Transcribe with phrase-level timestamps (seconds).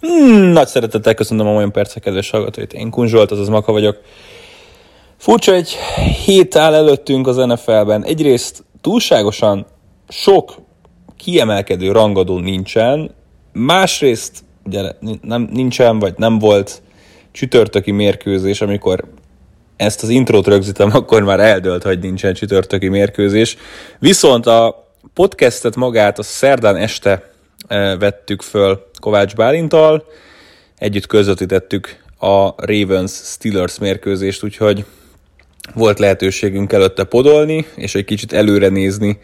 [0.00, 2.72] Hmm, nagy szeretettel köszönöm a olyan percek kedves hallgatóit.
[2.72, 4.00] Én Kun Zsolt, azaz Maka vagyok.
[5.16, 5.76] Furcsa egy
[6.24, 8.04] hét áll előttünk az NFL-ben.
[8.04, 9.66] Egyrészt túlságosan
[10.08, 10.54] sok
[11.16, 13.14] kiemelkedő rangadó nincsen,
[13.52, 14.82] másrészt ugye
[15.22, 16.82] nem, nincsen, vagy nem volt
[17.32, 19.04] csütörtöki mérkőzés, amikor
[19.76, 23.56] ezt az intrót rögzítem, akkor már eldölt, hogy nincsen csütörtöki mérkőzés.
[23.98, 27.30] Viszont a podcastet magát a szerdán este
[27.98, 30.04] vettük föl Kovács Bálintal,
[30.78, 34.84] együtt közvetítettük a Ravens Steelers mérkőzést, úgyhogy
[35.74, 39.18] volt lehetőségünk előtte podolni, és egy kicsit előre nézni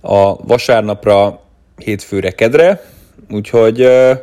[0.00, 1.40] a vasárnapra,
[1.76, 2.90] hétfőre, kedre,
[3.30, 4.20] úgyhogy eh,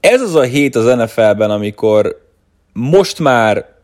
[0.00, 2.24] ez az a hét az NFL-ben, amikor
[2.72, 3.74] most már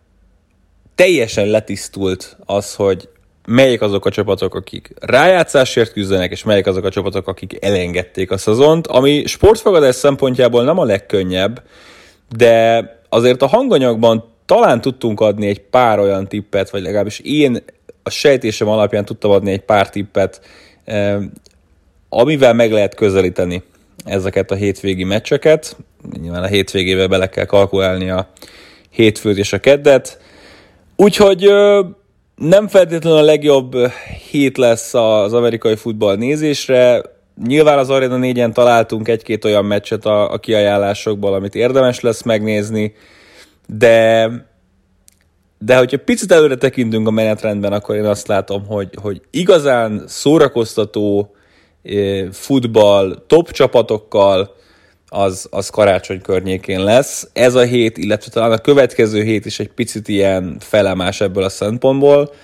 [0.94, 3.08] teljesen letisztult az, hogy
[3.46, 8.36] melyik azok a csapatok, akik rájátszásért küzdenek, és melyik azok a csapatok, akik elengedték a
[8.36, 11.62] szezont, ami sportfogadás szempontjából nem a legkönnyebb,
[12.36, 17.62] de azért a hanganyagban talán tudtunk adni egy pár olyan tippet, vagy legalábbis én
[18.02, 20.40] a sejtésem alapján tudtam adni egy pár tippet,
[20.84, 21.16] eh,
[22.08, 23.62] amivel meg lehet közelíteni
[24.04, 25.76] ezeket a hétvégi meccseket.
[26.20, 28.28] Nyilván a hétvégével bele kell kalkulálni a
[28.90, 30.18] hétfőt és a keddet.
[30.96, 31.52] Úgyhogy
[32.36, 33.76] nem feltétlenül a legjobb
[34.30, 37.02] hét lesz az amerikai futball nézésre.
[37.46, 42.94] Nyilván az Arena 4-en találtunk egy-két olyan meccset a, a kiajánlásokból, amit érdemes lesz megnézni,
[43.66, 44.30] de
[45.64, 51.34] de hogyha picit előre tekintünk a menetrendben, akkor én azt látom, hogy, hogy igazán szórakoztató
[52.30, 54.54] futball, top csapatokkal,
[55.12, 57.28] az, az karácsony környékén lesz.
[57.32, 61.48] Ez a hét, illetve talán a következő hét is egy picit ilyen felemás ebből a
[61.48, 62.34] szempontból,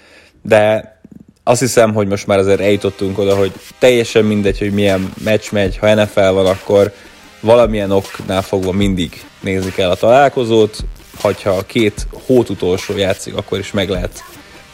[0.43, 0.97] de
[1.45, 5.77] azt hiszem, hogy most már azért eljutottunk oda, hogy teljesen mindegy, hogy milyen meccs megy,
[5.79, 6.93] ha NFL van, akkor
[7.41, 10.77] valamilyen oknál fogva mindig nézni kell a találkozót,
[11.21, 14.25] hogyha a két hót utolsó játszik, akkor is meg lehet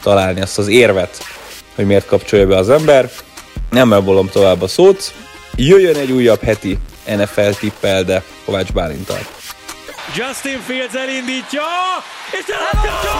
[0.03, 1.17] találni azt az érvet,
[1.75, 3.09] hogy miért kapcsolja be az ember.
[3.69, 5.13] Nem elbolom tovább a szót.
[5.55, 9.19] Jöjjön egy újabb heti NFL tippel, de Kovács Bálintal.
[10.15, 11.67] Justin Fields elindítja,
[12.31, 13.17] és elkapja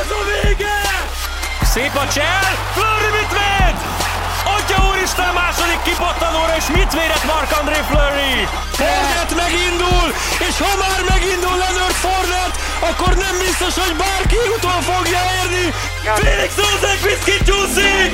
[0.00, 0.78] Ez a vége!
[1.72, 3.76] Szép a csel, Flurry mit véd?
[4.54, 8.34] Atya úristen második kipattanóra, és mit védett Mark-André Flurry?
[8.78, 10.06] Fournette megindul,
[10.48, 15.64] és ha már megindul Leonard Fournette, akkor nem biztos, hogy bárki utol fogja érni.
[16.22, 18.10] Felix Rosenquist kicsúszik!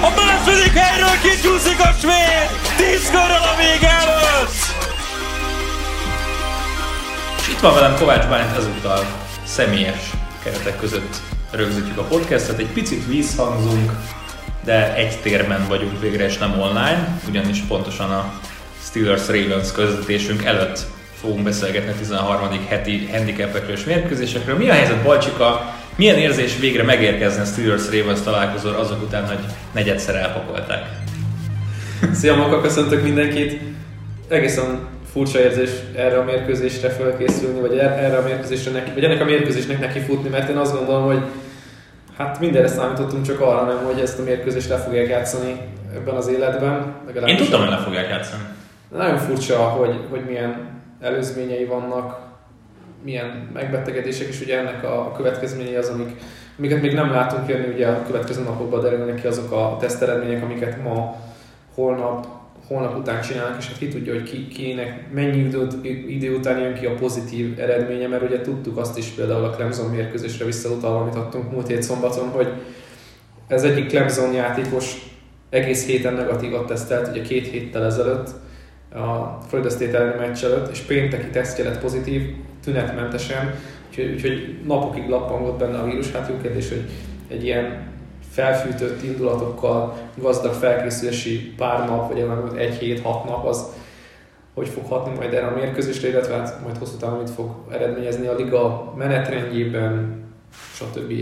[0.00, 2.48] A második helyről kicsúszik a svéd!
[2.76, 3.54] Tíz körrel a
[4.00, 4.54] előtt!
[7.38, 9.06] És itt van velem Kovács Bálint ezúttal
[9.44, 10.10] személyes
[10.42, 11.16] keretek között
[11.50, 13.92] rögzítjük a podcastet, egy picit vízhangzunk,
[14.64, 18.32] de egy térben vagyunk végre, és nem online, ugyanis pontosan a
[18.84, 20.86] Steelers Ravens közvetítésünk előtt
[21.26, 22.66] fogunk beszélgetni a 13.
[22.68, 24.56] heti handicapekről és mérkőzésekről.
[24.56, 25.74] Mi a helyzet, Balcsika?
[25.96, 29.38] Milyen érzés végre megérkezni a Steelers Ravens találkozóra azok után, hogy
[29.72, 30.86] negyedszer elpakolták?
[32.12, 33.60] Szia, Maka, köszöntök mindenkit!
[34.28, 34.78] Egészen
[35.12, 39.24] furcsa érzés erre a mérkőzésre felkészülni, vagy er-, erre a mérkőzésre neki, vagy ennek a
[39.24, 41.22] mérkőzésnek neki futni, mert én azt gondolom, hogy
[42.18, 45.60] Hát mindenre számítottunk, csak arra nem, hogy ezt a mérkőzést le fogják játszani
[45.94, 46.94] ebben az életben.
[47.26, 48.42] Én tudtam, hogy le fogják játszani.
[48.96, 52.26] Nagyon furcsa, hogy, hogy milyen előzményei vannak,
[53.04, 56.10] milyen megbetegedések, és ugye ennek a következményei az, amik,
[56.58, 60.82] amiket még nem látunk jönni, ugye a következő napokban derülnek ki azok a teszteredmények, amiket
[60.82, 61.16] ma,
[61.74, 62.26] holnap,
[62.66, 65.68] holnap után csinálnak, és hát ki tudja, hogy ki, kinek mennyi idő,
[66.08, 69.90] idő után jön ki a pozitív eredménye, mert ugye tudtuk azt is például a Clemson
[69.90, 72.52] mérkőzésre visszautalva, amit adtunk múlt hét szombaton, hogy
[73.48, 75.14] ez egyik Clemson játékos
[75.50, 78.30] egész héten negatívat tesztelt, ugye két héttel ezelőtt,
[78.94, 83.54] a Florida State elleni meccs előtt, és pénteki tesztje lett pozitív, tünetmentesen,
[83.88, 86.12] úgyhogy, úgyhogy napokig lappangott benne a vírus.
[86.12, 86.90] Hát jó hogy
[87.28, 87.94] egy ilyen
[88.30, 93.64] felfűtött indulatokkal gazdag felkészülési pár nap, vagy egy hét, hat nap, az
[94.54, 98.26] hogy fog hatni majd erre a mérkőzésre, illetve hát majd hosszú távon mit fog eredményezni
[98.26, 100.24] a liga menetrendjében,
[100.74, 101.12] stb.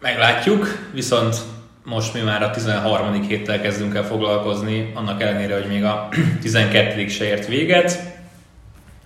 [0.00, 1.36] Meglátjuk, viszont
[1.84, 3.22] most mi már a 13.
[3.22, 6.08] héttel kezdünk el foglalkozni, annak ellenére, hogy még a
[6.42, 7.08] 12.
[7.08, 8.18] se ért véget.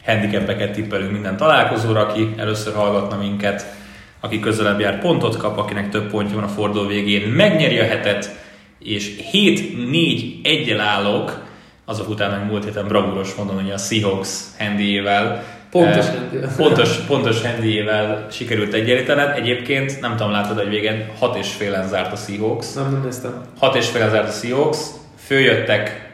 [0.05, 3.75] Handicapeket tippelünk minden találkozóra, aki először hallgatna minket,
[4.21, 8.43] aki közelebb jár pontot kap, akinek több pontja van a forduló végén, megnyeri a hetet,
[8.79, 11.43] és 7-4-1-el állok,
[11.85, 14.29] azok után, hogy múlt héten bravúros mondom, hogy a Seahawks
[14.59, 15.45] handyével
[15.75, 19.37] Pontos eh, Pontos, pontos handyével sikerült egyenlítened.
[19.37, 22.73] Egyébként nem tudom, látod, hogy végén 6 és félen zárt a Seahawks.
[22.73, 23.41] Nem, nem néztem.
[23.59, 24.79] 6 és félen zárt a Seahawks.
[25.27, 26.13] Följöttek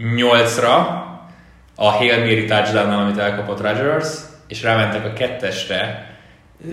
[0.00, 0.86] 8-ra
[1.76, 4.08] a Hail Mary touchdown amit elkapott Rodgers,
[4.48, 6.10] és rámentek a kettesre,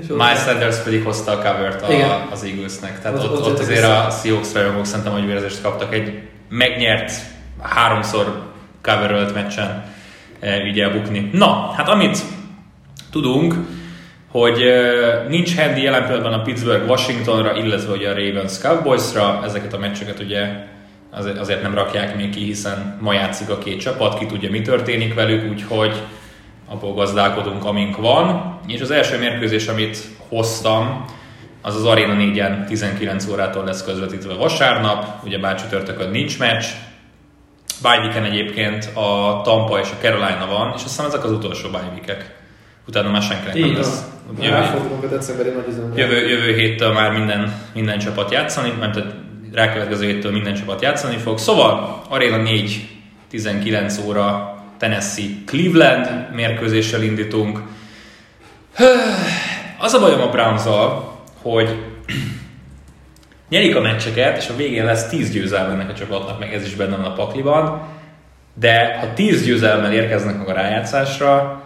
[0.07, 2.27] Miles Sanders pedig hozta a covert a, Igen.
[2.31, 3.01] az Eaglesnek.
[3.01, 7.11] Tehát Ott- ott, ott ott, azért a Seahawks rajongók szerintem hogy vérzést kaptak egy megnyert
[7.61, 8.41] háromszor
[8.81, 9.92] coverölt meccsen
[10.43, 11.29] e, ugye bukni.
[11.33, 12.17] Na, hát amit
[13.11, 13.55] tudunk,
[14.31, 19.73] hogy e, nincs handy jelen pillanatban a Pittsburgh Washingtonra, illetve ugye a Ravens Cowboysra, ezeket
[19.73, 20.71] a meccseket ugye
[21.39, 25.13] azért nem rakják még ki, hiszen ma játszik a két csapat, ki tudja mi történik
[25.13, 25.93] velük, úgyhogy
[26.67, 28.59] abból gazdálkodunk, amink van.
[28.67, 29.97] És az első mérkőzés, amit
[30.29, 31.05] hoztam,
[31.61, 36.65] az az Arena 4-en 19 órától lesz közvetítve vasárnap, ugye bár csütörtökön nincs meccs.
[37.83, 42.17] Bye egyébként a Tampa és a Carolina van, és azt hiszem ezek az utolsó bye.
[42.87, 44.03] Utána már senkinek nem lesz.
[44.39, 46.01] Jövő, Ráfordulunk a decemberi nagy üzemre.
[46.01, 48.99] jövő, jövő héttől már minden, minden csapat játszani, mert
[49.53, 51.37] rákövetkező héttől minden csapat játszani fog.
[51.37, 52.87] Szóval Arena 4,
[53.29, 57.61] 19 óra Tennessee Cleveland mérkőzéssel indítunk.
[59.77, 60.63] Az a bajom a browns
[61.41, 61.75] hogy
[63.53, 66.75] nyerik a meccseket, és a végén lesz 10 győzelme ennek a csapatnak, meg ez is
[66.75, 67.81] benne van a pakliban,
[68.53, 71.61] de ha 10 győzelemmel érkeznek a rájátszásra,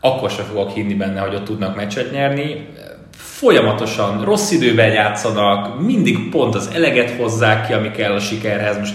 [0.00, 2.68] akkor sem fogok hinni benne, hogy ott tudnak meccset nyerni.
[3.16, 8.78] Folyamatosan rossz időben játszanak, mindig pont az eleget hozzák ki, ami kell a sikerhez.
[8.78, 8.94] Most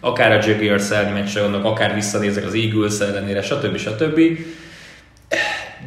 [0.00, 3.76] akár a Jaguars elleni meccsre gondolok, akár visszanézek az Eagles ellenére, stb.
[3.76, 4.20] stb.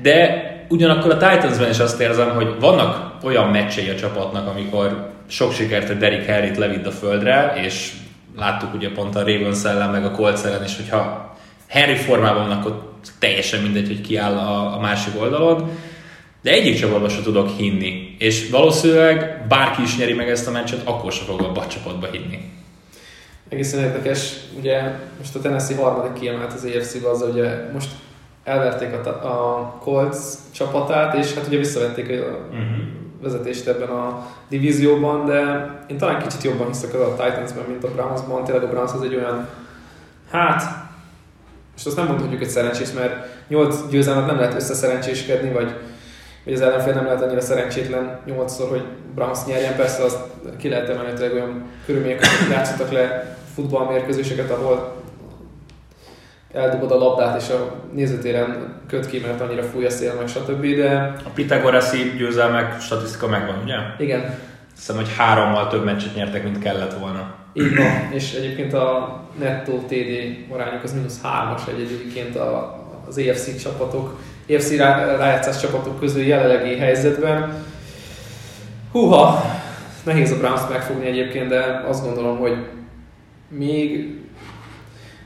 [0.01, 5.53] De ugyanakkor a Titansben is azt érzem, hogy vannak olyan meccsei a csapatnak, amikor sok
[5.53, 7.91] sikert a Derrick Henry-t levitt a földre, és
[8.37, 11.35] láttuk ugye pont a Ravens ellen, meg a Colts ellen is, hogyha
[11.67, 15.69] Henry formában van, akkor teljesen mindegy, hogy ki áll a, a másik oldalon.
[16.41, 18.15] De egyik csapatban sem tudok hinni.
[18.17, 22.39] És valószínűleg bárki is nyeri meg ezt a meccset, akkor sem fogok a csapatba hinni.
[23.49, 24.81] Egészen érdekes, ugye
[25.17, 27.89] most a Tennessee harmadik kiemelt az AFC-be az, ugye most
[28.43, 30.17] elverték a, a Colts
[30.51, 33.00] csapatát, és hát ugye visszavették a Uh-huh.
[33.21, 38.43] Vezetést ebben a divízióban, de én talán kicsit jobban hiszek a Titansben, mint a Brownsban.
[38.43, 39.47] Tényleg a Browns az egy olyan,
[40.31, 40.61] hát,
[41.73, 45.75] most azt nem mondhatjuk, hogy szerencsés, mert 8 győzelmet nem lehet összeszerencséskedni, vagy,
[46.43, 48.83] vagy az ellenfél nem lehet annyira szerencsétlen 8-szor, hogy
[49.15, 49.75] Browns nyerjen.
[49.75, 50.19] Persze azt
[50.57, 55.00] ki lehet emelni, hogy olyan körülmények között játszottak le futballmérkőzéseket, ahol
[56.53, 60.65] eldobod a labdát, és a nézőtéren köt ki, mert annyira fúj a szél, meg stb.
[60.75, 63.75] De A Pitagoraszi győzelmek statisztika megvan, ugye?
[63.97, 64.35] igen,
[64.75, 67.33] Hiszem, hogy hárommal több meccset nyertek, mint kellett volna.
[67.53, 73.61] Így van, és egyébként a nettó TD arányok az mínusz 3-as egyébként a, az EFC
[73.61, 77.63] csapatok, EFC rá, rájátszás csapatok közül jelenlegi helyzetben.
[78.91, 79.45] Húha,
[80.03, 82.57] nehéz a Browns megfogni egyébként, de azt gondolom, hogy
[83.47, 84.15] még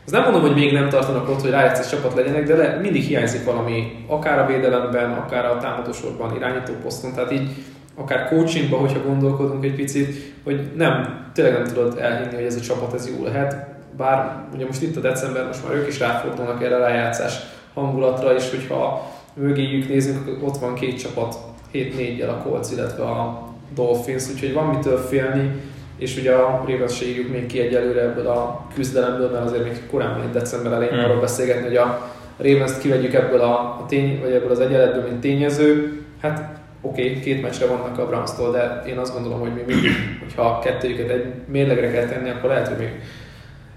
[0.05, 3.03] az nem mondom, hogy még nem tartanak ott, hogy rájátszás csapat legyenek, de le, mindig
[3.03, 7.49] hiányzik valami, akár a védelemben, akár a támadósorban, irányító poszton, tehát így
[7.95, 12.59] akár coachingban, hogyha gondolkodunk egy picit, hogy nem, tényleg nem tudod elhinni, hogy ez a
[12.59, 13.67] csapat ez jó lehet.
[13.97, 17.39] Bár ugye most itt a december, most már ők is ráfordulnak erre a rájátszás
[17.73, 21.37] hangulatra, és hogyha mögéjük nézünk, ott van két csapat,
[21.73, 25.61] 7-4-jel a Colts, illetve a Dolphins, úgyhogy van mitől félni,
[25.97, 30.31] és ugye a Ravens még ki egyelőre ebből a küzdelemből, mert azért még korán egy
[30.31, 31.03] december elején Hmm.
[31.03, 35.19] arról beszélgetni, hogy a Ravens-t kivegyük ebből a, a tény, vagy ebből az egyenletből, mint
[35.19, 36.01] tényező.
[36.21, 39.91] Hát oké, okay, két meccsre vannak a Browns-tól, de én azt gondolom, hogy még mindig,
[40.19, 42.89] hogyha kettőjüket egy mérlegre kell tenni, akkor lehet, hogy még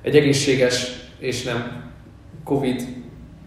[0.02, 1.82] egy egészséges és nem
[2.44, 2.82] Covid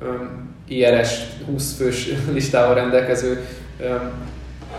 [0.01, 3.46] um, IRS 20 fős listával rendelkező
[3.80, 4.12] um,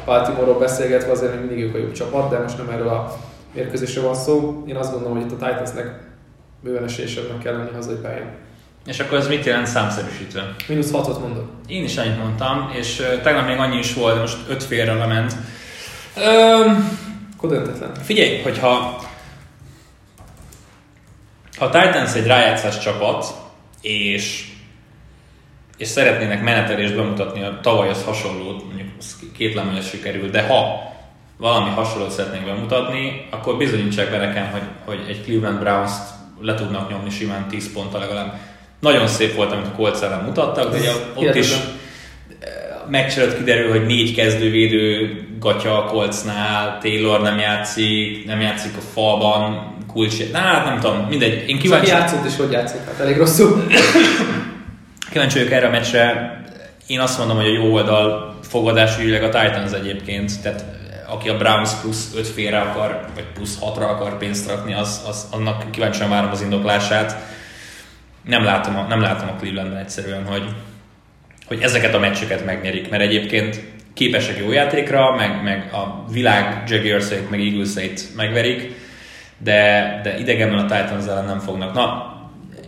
[0.04, 3.16] Baltimore-ról beszélgetve azért még mindig ők a jobb csapat, de most nem erről a
[3.52, 4.64] mérkőzésről van szó.
[4.66, 6.00] Én azt gondolom, hogy itt a Titansnek
[6.62, 8.30] bőven esélyesebbnek kell lenni hazai pályán.
[8.86, 10.54] És akkor ez mit jelent számszerűsítve?
[10.68, 11.50] Mínusz 6-ot mondok.
[11.66, 15.32] Én is annyit mondtam, és tegnap még annyi is volt, most öt félre lement.
[16.16, 16.98] Öm,
[17.36, 17.94] Akkor döntetlen.
[17.94, 19.00] figyelj, hogyha
[21.58, 23.26] ha a Titans egy rájátszás csapat,
[23.80, 24.46] és
[25.76, 28.88] és szeretnének menetelést bemutatni, a tavaly az hasonló, mondjuk
[29.36, 30.91] két lemonyos sikerül, de ha
[31.42, 36.02] valami hasonlót szeretnénk bemutatni, akkor bizonyítsák be nekem, hogy, hogy egy Cleveland Browns-t
[36.40, 38.34] le tudnak nyomni simán 10 ponttal legalább.
[38.80, 42.88] Nagyon szép volt, amit a Colts ellen mutattak, de ugye ott is Hihetetlen.
[42.88, 48.80] meccs előtt kiderül, hogy négy kezdővédő gatya a Coltsnál, Taylor nem játszik, nem játszik a
[48.92, 51.48] falban, kulcs, na, hát nem tudom, mindegy.
[51.48, 51.60] Én Kíváncsi.
[51.60, 52.84] kíváncsi, játszott és hogy játszott?
[52.86, 53.66] Hát elég rosszul.
[55.12, 56.36] kíváncsi vagyok erre a meccsre.
[56.86, 60.71] Én azt mondom, hogy a jó oldal fogadásügyileg a Titans egyébként, tehát
[61.12, 65.28] aki a Browns plusz 5 félre akar, vagy plusz 6-ra akar pénzt rakni, az, az,
[65.30, 67.16] annak kíváncsian várom az indoklását.
[68.24, 70.44] nem látom a, nem látom a Clevelandben egyszerűen, hogy,
[71.46, 73.60] hogy ezeket a meccseket megnyerik, mert egyébként
[73.94, 78.74] képesek jó játékra, meg, meg a világ jaguars meg eagles megverik,
[79.38, 81.74] de, de idegenben a Titans ellen nem fognak.
[81.74, 82.12] Na,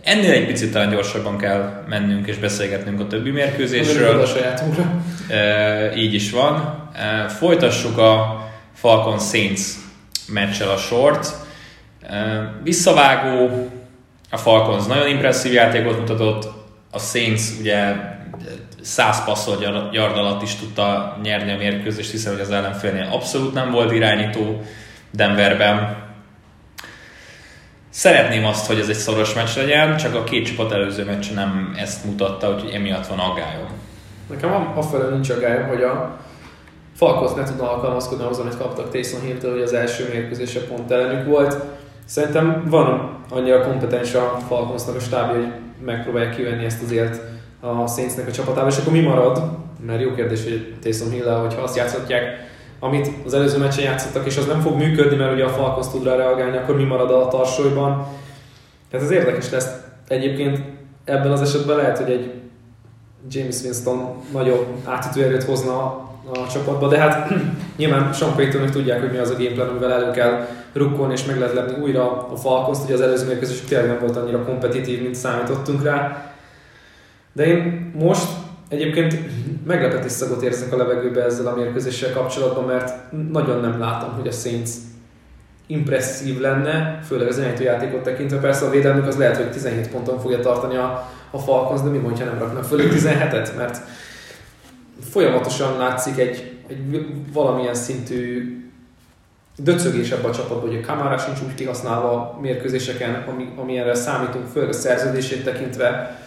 [0.05, 4.21] ennél egy picit talán gyorsabban kell mennünk és beszélgetnünk a többi mérkőzésről.
[4.21, 5.01] A sajátunkra.
[5.29, 6.83] E, így is van.
[6.93, 8.43] E, folytassuk a
[8.73, 9.61] Falcon Saints
[10.27, 11.33] meccsel a sort.
[12.01, 12.15] E,
[12.63, 13.69] visszavágó,
[14.29, 16.47] a Falcons nagyon impresszív játékot mutatott,
[16.91, 17.95] a Saints ugye
[18.81, 19.57] 100 passzol
[19.91, 24.61] yard alatt is tudta nyerni a mérkőzést, hiszen hogy az ellenfélnél abszolút nem volt irányító
[25.11, 26.04] Denverben.
[27.97, 31.75] Szeretném azt, hogy ez egy szoros meccs legyen, csak a két csapat előző meccs nem
[31.77, 33.67] ezt mutatta, úgyhogy emiatt van aggályom.
[34.29, 36.17] Nekem afelől nincs aggályom, hogy a
[36.95, 41.25] Falkos ne tudna alkalmazkodni ahhoz, amit kaptak Taysom hill hogy az első mérkőzése pont ellenük
[41.25, 41.57] volt.
[42.05, 45.51] Szerintem van annyira kompetens a Falconsnak a stábja, hogy
[45.85, 47.21] megpróbálják kivenni ezt azért
[47.59, 49.41] a Saintsnek a csapatába, és akkor mi marad?
[49.85, 52.23] Mert jó kérdés, hogy Taysom hill hogyha azt játszhatják,
[52.85, 56.03] amit az előző meccsen játszottak, és az nem fog működni, mert ugye a Falcons tud
[56.03, 58.07] rá reagálni, akkor mi marad a tarsolyban.
[58.89, 59.69] Tehát ez érdekes lesz.
[60.07, 60.59] Egyébként
[61.03, 62.31] ebben az esetben lehet, hogy egy
[63.29, 67.33] James Winston nagyobb átütő erőt hozna a csapatba, de hát
[67.77, 71.39] nyilván Sean payton tudják, hogy mi az a gameplan, amivel elő kell rukkolni és meg
[71.39, 75.15] lehet lepni újra a Falcons, hogy az előző mérkőzés tényleg nem volt annyira kompetitív, mint
[75.15, 76.31] számítottunk rá.
[77.33, 78.27] De én most
[78.67, 79.17] egyébként
[79.65, 84.31] meglepetés szagot érzek a levegőbe ezzel a mérkőzéssel kapcsolatban, mert nagyon nem látom, hogy a
[84.31, 84.69] Saints
[85.67, 88.37] impresszív lenne, főleg az irányító játékot tekintve.
[88.37, 91.97] Persze a védelmük az lehet, hogy 17 ponton fogja tartani a, a Falcons, de mi
[91.97, 93.81] mondja nem raknak föl 17-et, mert
[95.11, 98.59] folyamatosan látszik egy, egy valamilyen szintű
[99.57, 104.47] döcögés ebben a csapatban, hogy a Kamara sincs úgy kihasználva a mérkőzéseken, ami, amilyenre számítunk,
[104.47, 106.19] főleg a szerződését tekintve.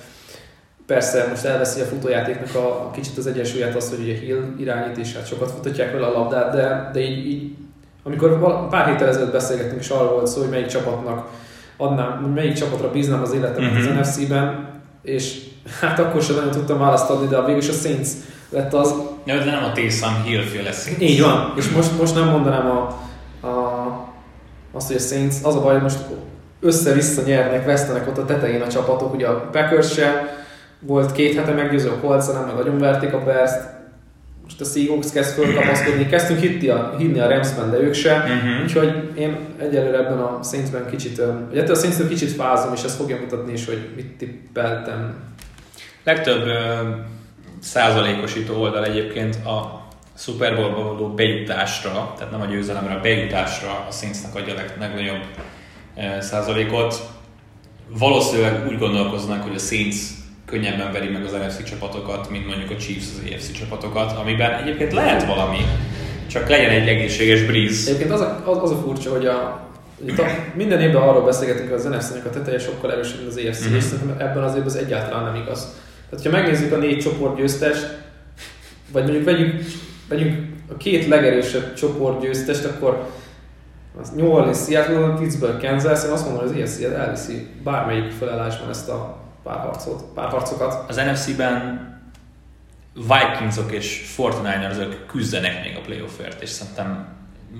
[0.88, 4.96] Persze most elveszi a futójátéknak a, a kicsit az egyensúlyát az, hogy ugye Hill irányít,
[4.96, 7.52] és hát sokat futatják vele a labdát, de, de így, így
[8.02, 11.28] amikor pár héttel ezelőtt beszélgettünk, és arról volt szó, hogy melyik csapatnak
[11.76, 13.78] adnám, melyik csapatra bíznám az életemet uh-huh.
[13.78, 13.98] az mhm.
[13.98, 14.68] NFC-ben,
[15.02, 15.40] és
[15.80, 18.08] hát akkor sem nagyon tudtam választ adni, de végül is a Saints
[18.48, 18.94] lett az.
[19.24, 21.00] Ja, de nem a Taysom Hill féle Saints.
[21.00, 22.80] Így van, és most, most nem mondanám a,
[23.46, 23.52] a,
[24.72, 25.98] azt, hogy a Saints, az a baj, hogy most
[26.60, 30.36] össze-vissza nyernek, vesztenek ott a tetején a csapatok, ugye a Packers se
[30.80, 33.76] volt két hete meggyőző Colts, nem meg nagyon verték a Bears-t,
[34.48, 38.62] most a Seahawks kezd fölkapaszkodni, kezdtünk hinni a, hinni a Ramsben, de ők se, uh-huh.
[38.62, 42.96] úgyhogy én egyelőre ebben a Saintsben kicsit, vagy ettől a saints kicsit fázom, és ezt
[42.96, 45.14] fogja mutatni is, hogy mit tippeltem.
[46.04, 46.44] Legtöbb
[47.60, 53.92] százalékosító oldal egyébként a Super Bowl-ba való bejutásra, tehát nem a győzelemre, a bejutásra a
[53.92, 55.24] Saintsnak adja a legnagyobb
[56.20, 57.00] százalékot.
[57.98, 59.96] Valószínűleg úgy gondolkoznak, hogy a Saints
[60.50, 64.92] könnyebben veri meg az NFC csapatokat, mint mondjuk a Chiefs az AFC csapatokat, amiben egyébként
[64.92, 65.58] lehet valami,
[66.26, 67.88] csak legyen egy egészséges breeze.
[67.88, 69.66] Egyébként az a, az, az a furcsa, hogy a,
[70.04, 70.24] itt a,
[70.54, 73.76] minden évben arról beszélgetünk, hogy az NFC-nek a teteje sokkal erősebb, mint az AFC, mm-hmm.
[73.76, 73.84] és
[74.18, 75.74] ebben az évben az egyáltalán nem igaz.
[76.10, 77.96] Tehát, ha megnézzük a négy csoport győztest,
[78.92, 79.62] vagy mondjuk vegyük,
[80.08, 83.06] vegyük a két legerősebb csoport győztest, akkor
[84.00, 88.68] az New Orleans, Seattle, Pittsburgh, Kansas, én azt mondom, hogy az AFC elviszi bármelyik felállásban
[88.68, 90.88] ezt a párharcot, párharcokat.
[90.88, 91.86] Az NFC-ben
[92.94, 94.76] Vikingsok és 49
[95.06, 97.06] küzdenek még a playoffért, és szerintem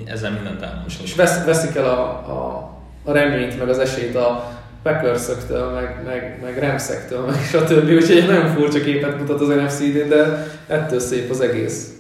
[0.05, 1.03] ezzel mindent elmondjuk.
[1.03, 2.71] És vesz, veszik el a, a,
[3.05, 4.53] a reményt, meg az esélyt a
[4.83, 5.27] packers
[5.75, 7.91] meg, meg, meg Ramsektől, meg stb.
[7.91, 11.98] Úgyhogy egy nagyon furcsa képet mutat az NFC idén, de ettől szép az egész.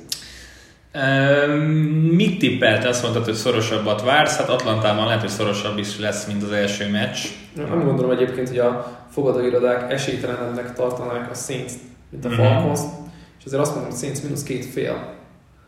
[2.10, 2.84] Mit tippelt?
[2.84, 4.36] Azt mondtad, hogy szorosabbat vársz.
[4.36, 7.18] Hát Atlantában lehet, hogy szorosabb is lesz, mint az első meccs.
[7.56, 11.72] Nem gondolom egyébként, hogy a fogadóirodák esélytelenebbnek tartanák a Saints,
[12.10, 12.36] mint a mhm.
[12.36, 12.80] Falcons.
[12.80, 13.06] Mm-hmm.
[13.38, 15.14] És azért azt mondom, hogy Saints mínusz két fél.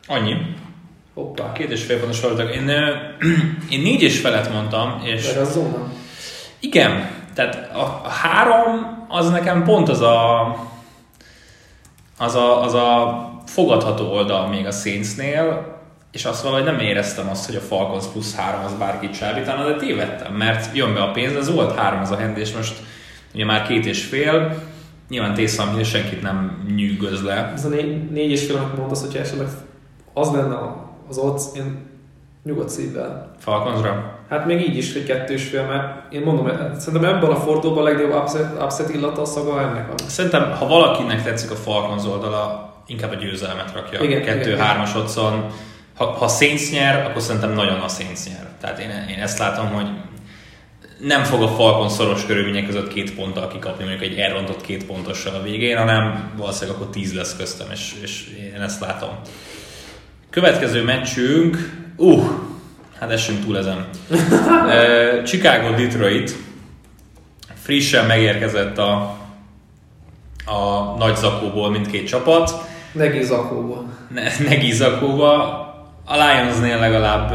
[0.06, 0.34] Annyi?
[1.14, 1.52] Hoppá.
[1.52, 2.54] Két és fél pontos voltak.
[2.54, 2.68] Én,
[3.74, 5.00] én négy és felet mondtam.
[5.04, 5.32] És...
[5.32, 5.92] De az zóna.
[6.60, 10.40] Igen, tehát a, a három az nekem pont az a,
[12.18, 15.78] az a, az a fogadható oldal még a Saintsnél,
[16.12, 19.76] és azt valahogy nem éreztem azt, hogy a Falcons plusz három az bárkit csábítana, de
[19.76, 22.82] tévedtem, mert jön be a pénz, ez volt három az a hand, és most
[23.34, 24.62] ugye már két és fél,
[25.08, 27.52] nyilván Taysom Hill senkit nem nyűgöz le.
[27.54, 29.48] Ez a négy, négy és fél, amit mondasz, hogyha esetleg
[30.14, 30.56] az lenne
[31.08, 31.88] az ott, én
[32.44, 33.34] nyugodt szívvel.
[33.38, 34.18] Falconsra?
[34.28, 37.88] Hát még így is, hogy kettős fél, mert én mondom, szerintem ebben a fordulóban a
[37.88, 40.08] legnagyobb upset, upset illata a szaga ennek van.
[40.08, 44.02] Szerintem, ha valakinek tetszik a Falcons oldala, inkább a győzelmet rakja.
[44.02, 45.50] Igen, Kettő, igen, hármas otthon.
[45.96, 48.46] Ha, ha Saints nyer, akkor szerintem nagyon a Saints nyer.
[48.60, 49.86] Tehát én, én ezt látom, hogy
[51.00, 55.34] nem fog a Falcon szoros körülmények között két ponttal kikapni, mondjuk egy elrontott két pontossal
[55.34, 59.10] a végén, hanem valószínűleg akkor tíz lesz köztem, és, és én ezt látom.
[60.30, 61.56] Következő meccsünk,
[61.96, 62.24] uh,
[62.98, 63.88] hát essünk túl ezen.
[65.28, 66.34] Chicago Detroit.
[67.62, 69.18] Frissen megérkezett a,
[70.44, 72.68] a nagy zakóból mindkét csapat.
[72.92, 73.86] Negi zakóból.
[74.08, 75.34] Ne, Negi zakóba.
[76.04, 77.34] A Lionsnél legalább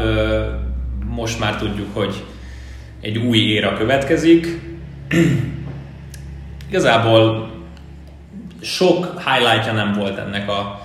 [1.04, 2.24] most már tudjuk, hogy
[3.00, 4.46] egy új éra következik.
[6.68, 7.50] Igazából
[8.60, 10.80] sok highlightja nem volt ennek a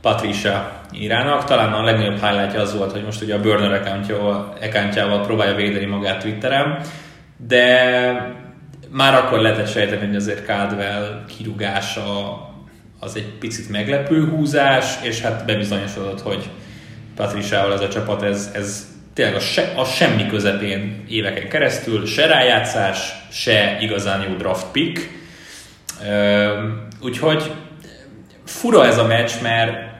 [0.00, 1.44] Patricia írának.
[1.44, 5.86] Talán a legnagyobb highlightja az volt, hogy most ugye a burner accountjával, accountjával próbálja védeni
[5.86, 6.80] magát Twitteren,
[7.36, 8.40] de
[8.90, 12.50] már akkor lehetett sejteni, hogy azért Caldwell kirúgása
[13.04, 16.50] az egy picit meglepő húzás, és hát bebizonyosodott, hogy
[17.16, 22.26] Patriciával ez a csapat, ez, ez tényleg a, se, a semmi közepén éveken keresztül, se
[22.26, 25.10] rájátszás, se igazán jó draft pick.
[27.00, 27.50] Úgyhogy
[28.44, 29.90] fura ez a meccs, mert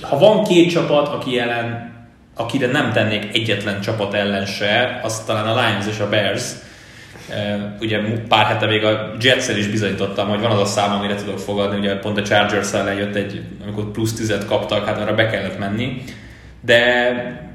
[0.00, 1.92] ha van két csapat, aki ellen,
[2.34, 6.52] akire nem tennék egyetlen csapat ellen se, az talán a Lions és a Bears.
[7.80, 11.38] Ugye pár hete még a jets is bizonyítottam, hogy van az a szám, amire tudok
[11.38, 15.26] fogadni, ugye pont a Chargers ellen jött egy, amikor plusz tizet kaptak, hát arra be
[15.26, 16.02] kellett menni.
[16.60, 17.50] De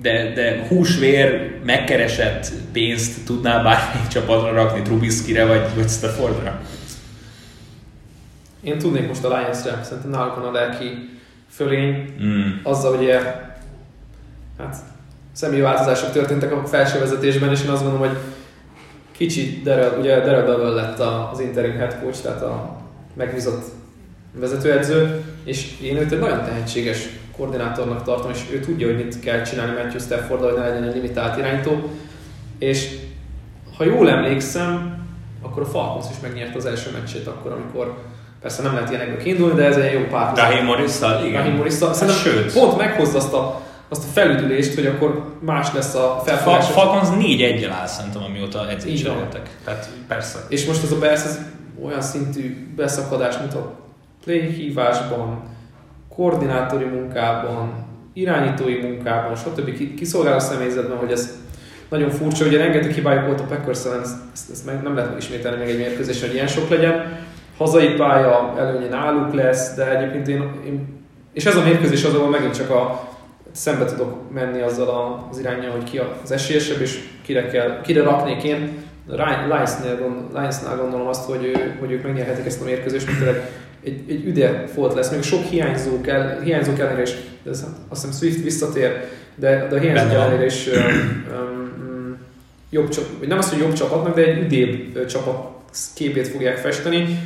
[0.00, 6.60] de, de húsvér, megkeresett pénzt tudnál bármelyik csapatra rakni, Trubiskyre vagy, vagy Staffordra?
[8.60, 11.18] Én tudnék most a Lions-re, szerintem náluk van a lelki
[11.50, 12.14] fölény.
[12.22, 12.50] Mm.
[12.62, 13.20] Azzal ugye,
[14.58, 14.76] hát
[15.32, 18.18] személyi változások történtek a felső vezetésben, és én azt gondolom, hogy
[19.18, 20.98] kicsit Daryl, ugye Daryl Bevel lett
[21.32, 22.76] az interim head coach, tehát a
[23.14, 23.64] megbízott
[24.32, 29.42] vezetőedző, és én őt egy nagyon tehetséges koordinátornak tartom, és ő tudja, hogy mit kell
[29.42, 31.90] csinálni Matthew Stafford, hogy ne legyen egy limitált irányító.
[32.58, 32.96] És
[33.76, 34.98] ha jól emlékszem,
[35.42, 37.94] akkor a Falcons is megnyerte az első meccsét akkor, amikor
[38.40, 40.36] persze nem lehet ilyenekből kiindulni, de ez egy jó pár.
[40.36, 41.40] Rahim Morris-szal, igen.
[41.40, 41.94] Rahim Morris-szal.
[41.94, 42.52] Szerintem Sőt.
[42.52, 46.66] pont meghozza azt a, azt a felüdülést, hogy akkor más lesz a felfogás.
[46.66, 49.48] Fa- Falcons 4 1 áll szerintem, amióta edzésre voltak.
[49.64, 50.38] Tehát persze.
[50.48, 51.38] És most ez a Bears ez
[51.84, 53.72] olyan szintű beszakadás, mint a
[54.24, 55.42] play hívásban,
[56.14, 59.94] koordinátori munkában, irányítói munkában, stb.
[59.94, 61.38] kiszolgáló személyzetben, hogy ez
[61.88, 65.58] nagyon furcsa, ugye rengeteg hibájuk volt a packers ezt, ezt, ezt meg nem lehet ismételni
[65.58, 67.18] még egy mérkőzésen, hogy ilyen sok legyen.
[67.56, 70.96] Hazai pálya előnye náluk lesz, de egyébként én, én
[71.32, 73.08] és ez a mérkőzés az, ahol megint csak a
[73.58, 78.42] szembe tudok menni azzal az irányjal, hogy ki az esélyesebb, és kire, kell, kire raknék
[78.42, 78.86] én.
[79.06, 83.20] Lions-nál gondolom azt, hogy, hogy ők megnyerhetik ezt a mérkőzést, mint
[83.82, 88.12] egy, egy üde folt lesz, még sok hiányzó kell, hiányzók ellenére is, de azt hiszem
[88.12, 90.68] Swift visszatér, de, de a hiányzók ellenére is
[92.70, 95.50] jobb csapat, vagy nem az, hogy jobb csapatnak, de egy üdébb csapat
[95.94, 97.20] képét fogják festeni.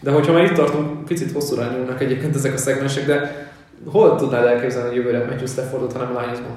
[0.00, 3.50] De hogyha már itt tartunk, picit hosszúra nyúlnak egyébként ezek a szegmensek, de
[3.90, 6.54] hol tudnád elképzelni a jövőre Matthew Staffordot, hanem Lionsban?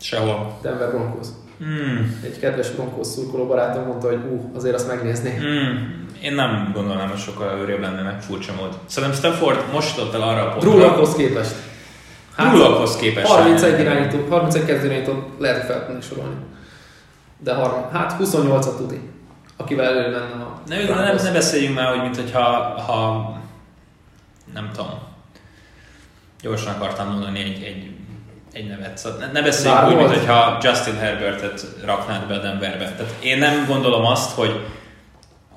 [0.00, 0.58] Sehol.
[0.62, 1.26] Denver Broncos.
[1.64, 1.96] Mm.
[2.24, 5.38] Egy kedves Broncos szurkoló barátom mondta, hogy ú, azért azt megnézni.
[5.40, 5.98] Mm.
[6.22, 8.78] Én nem gondolnám, hogy sokkal előrébb lenne meg furcsa mód.
[8.86, 10.70] Szerintem Stafford most ott el arra a pontra.
[10.70, 11.54] Drulakhoz képest.
[12.36, 13.26] Hát, Drulakhoz képest.
[13.26, 16.34] 31 irányító, 31 kezdő irányító lehet, fel tudni sorolni.
[17.38, 19.10] De 30, hát 28-at tudni.
[19.56, 20.60] Akivel elő lenne a...
[20.66, 22.42] Ne, ne, ne, beszéljünk már, hogy mint hogyha
[22.80, 23.32] ha,
[24.54, 24.90] nem tudom,
[26.42, 27.90] gyorsan akartam mondani egy, egy,
[28.52, 28.98] egy nevet.
[28.98, 32.84] Szóval ne, ne beszéljünk úgy, mint hogyha Justin Herbertet raknád be a Denverbe.
[32.84, 34.60] Tehát én nem gondolom azt, hogy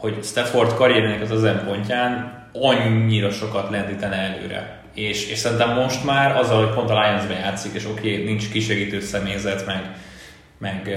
[0.03, 4.81] hogy Stafford karriernek az az pontján annyira sokat lendítene előre.
[4.93, 8.49] És, és szerintem most már azzal, hogy pont a lions játszik, és oké, okay, nincs
[8.49, 9.81] kisegítő személyzet, meg,
[10.57, 10.89] meg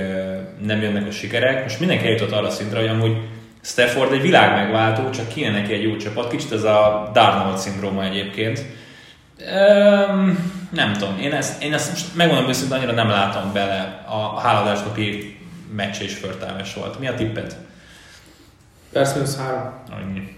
[0.62, 3.16] nem jönnek a sikerek, most mindenki eljutott arra szintre, hogy amúgy
[3.62, 8.05] Stafford egy világ megváltó, csak kéne neki egy jó csapat, kicsit ez a Darnold szindróma
[8.05, 8.64] egyébként.
[9.40, 14.05] Um, nem tudom, én ezt, én ezt most megmondom őszintén, annyira nem látom bele.
[14.09, 15.38] A háladásnapi
[15.75, 16.99] meccs és förtelmes volt.
[16.99, 17.57] Mi a tippet?
[18.92, 19.72] Persze, minusz három.
[19.90, 20.37] Annyi.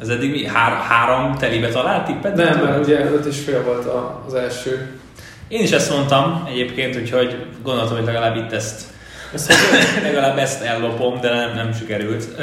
[0.00, 0.46] Ez eddig mi?
[0.46, 2.34] Hár, három telibe talált tippet?
[2.34, 3.88] Nem, mert ugye öt és fél volt
[4.26, 5.00] az első.
[5.48, 8.90] Én is ezt mondtam egyébként, úgyhogy gondoltam, hogy legalább itt ezt
[9.32, 9.52] ezt
[10.02, 12.38] legalább ezt ellopom, de nem, nem sikerült.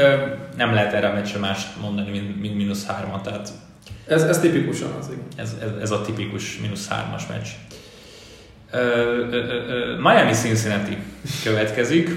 [0.58, 3.50] Nem lehet erre a meccsre más mondani, mint, mint mínusz hármat, tehát
[4.10, 5.24] ez, ez tipikusan az, igen.
[5.36, 7.48] Ez, ez, ez a tipikus mínusz hármas meccs.
[10.02, 10.98] Miami Cincinnati
[11.44, 12.10] következik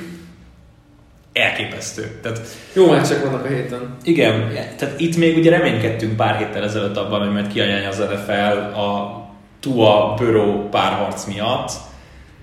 [1.32, 2.18] elképesztő.
[2.22, 2.40] Tehát,
[2.72, 3.96] Jó meccsek vannak a héten.
[4.02, 8.78] Igen, tehát itt még ugye reménykedtünk pár héttel ezelőtt abban, hogy majd kianyálja az NFL
[8.78, 9.20] a
[9.60, 11.70] Tua Burrow párharc miatt,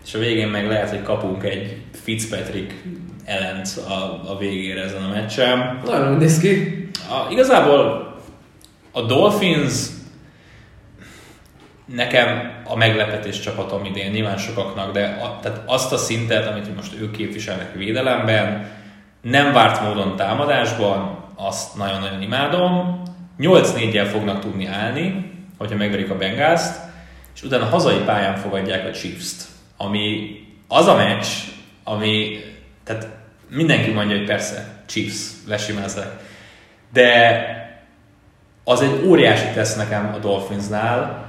[0.06, 2.74] és a végén meg lehet, hogy kapunk egy Fitzpatrick
[3.26, 5.80] ellent a, a végére ezen a meccsen.
[5.86, 6.90] Nagyon néz ki.
[7.10, 8.09] A, igazából
[9.00, 9.88] a Dolphins
[11.86, 16.94] nekem a meglepetés csapatom idén, nyilván sokaknak, de a, tehát azt a szintet, amit most
[17.02, 18.72] ők képviselnek védelemben,
[19.22, 23.02] nem várt módon támadásban, azt nagyon-nagyon imádom.
[23.40, 26.80] 8-4-jel fognak tudni állni, hogyha megverik a Bengals-t,
[27.36, 29.46] és utána hazai pályán fogadják a Chiefs-t,
[29.78, 30.36] ami
[30.68, 31.28] az a meccs,
[31.84, 32.40] ami,
[32.84, 33.08] tehát
[33.50, 36.20] mindenki mondja, hogy persze, Chiefs, lesimázlak,
[36.94, 37.69] de
[38.64, 41.28] az egy óriási tesz nekem a Dolphinsnál,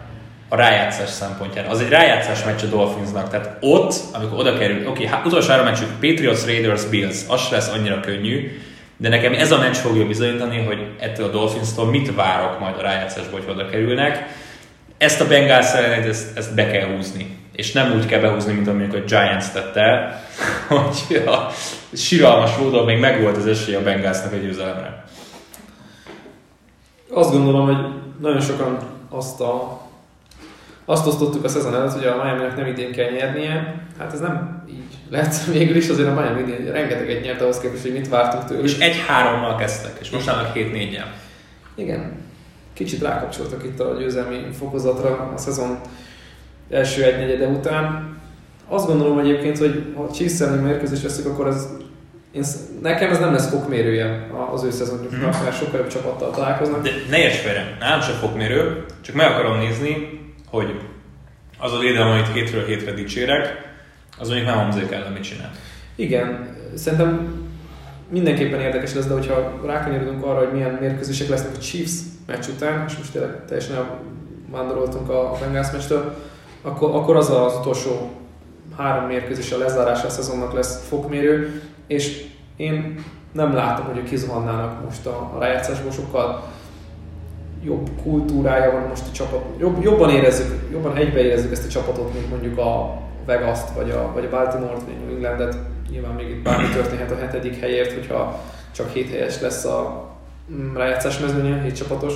[0.52, 1.68] a rájátszás szempontjára.
[1.68, 5.64] Az egy rájátszás meccs a Dolphinsnak, tehát ott, amikor oda kerül, oké, okay, utolsó három
[5.64, 8.60] meccsük Patriots, Raiders, Bills, az se lesz annyira könnyű,
[8.96, 12.82] de nekem ez a meccs fogja bizonyítani, hogy ettől a Dolphins-tól mit várok majd a
[12.82, 14.26] rájátszásból, hogy oda kerülnek.
[14.98, 17.38] Ezt a Bengals ellenet, ezt, ezt be kell húzni.
[17.52, 20.20] És nem úgy kell behúzni, mint amikor a Giants tette,
[20.68, 21.50] hogy a
[21.92, 24.99] siralmas módon még megvolt az esély a Bengalsnak a győzelemre.
[27.12, 29.80] Azt gondolom, hogy nagyon sokan azt a
[30.84, 33.84] azt osztottuk a szezon előtt, hogy a miami nem idén kell nyernie.
[33.98, 37.82] Hát ez nem így lehet végül is, azért a Miami idén rengeteget nyert ahhoz képest,
[37.82, 38.62] hogy mit vártunk tőle.
[38.62, 41.14] És egy hárommal kezdtek, és most már hét négyel.
[41.74, 42.12] Igen.
[42.72, 45.78] Kicsit rákapcsoltak itt a győzelmi fokozatra a szezon
[46.70, 48.16] első egy negyede után.
[48.68, 51.68] Azt gondolom egyébként, hogy ha Chiefs elleni mérkőzést veszük, akkor ez
[52.32, 52.44] én,
[52.82, 55.42] nekem ez nem lesz fokmérője az ő szezonjuknak, mm.
[55.44, 56.82] mert sokkal jobb csapattal találkoznak.
[56.82, 60.80] De ne érts félre, nem csak fokmérő, csak meg akarom nézni, hogy
[61.58, 63.68] az a védelem, amit hétről hétre dicsérek,
[64.18, 65.50] az mondjuk nem Hamzék ellen mit csinál.
[65.94, 67.34] Igen, szerintem
[68.08, 71.92] mindenképpen érdekes lesz, de hogyha rákanyarodunk arra, hogy milyen mérkőzések lesznek a Chiefs
[72.26, 73.76] meccs után, és most tényleg teljesen
[74.50, 76.14] vándoroltunk a Bengals meccstől,
[76.62, 78.19] akkor, akkor az az utolsó
[78.80, 84.84] három mérkőzés a lezárása a szezonnak lesz fokmérő, és én nem látom, hogy ők kizuhannának
[84.84, 86.42] most a, a rájátszásból sokkal
[87.64, 89.44] jobb kultúrája van most a csapat.
[89.58, 94.24] Jobb, jobban érezzük, jobban egybeérezzük ezt a csapatot, mint mondjuk a Vegas-t, vagy a, vagy
[94.24, 95.56] a Baltimore-t, vagy New Englandet.
[95.90, 98.40] Nyilván még itt bármi történhet a hetedik helyért, hogyha
[98.72, 100.08] csak hét helyes lesz a
[100.52, 102.14] mm, rájátszás mezőnye, hét csapatos.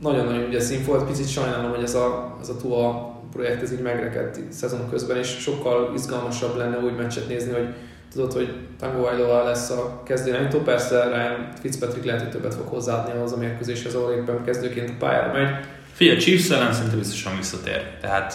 [0.00, 3.82] nagyon-nagyon ügyes szín volt, picit sajnálom, hogy ez a, ez a TUA projekt ez így
[3.82, 7.68] megrekedt szezon közben, és sokkal izgalmasabb lenne úgy meccset nézni, hogy
[8.12, 13.12] tudod, hogy Tango Vailoa lesz a kezdőirányító, persze Ryan Fitzpatrick lehet, hogy többet fog hozzáadni
[13.12, 15.64] ahhoz a mérkőzéshez, ahol éppen kezdőként a pályára megy.
[15.92, 17.98] Fia, Chiefs ellen szinte biztosan visszatér.
[18.00, 18.34] Tehát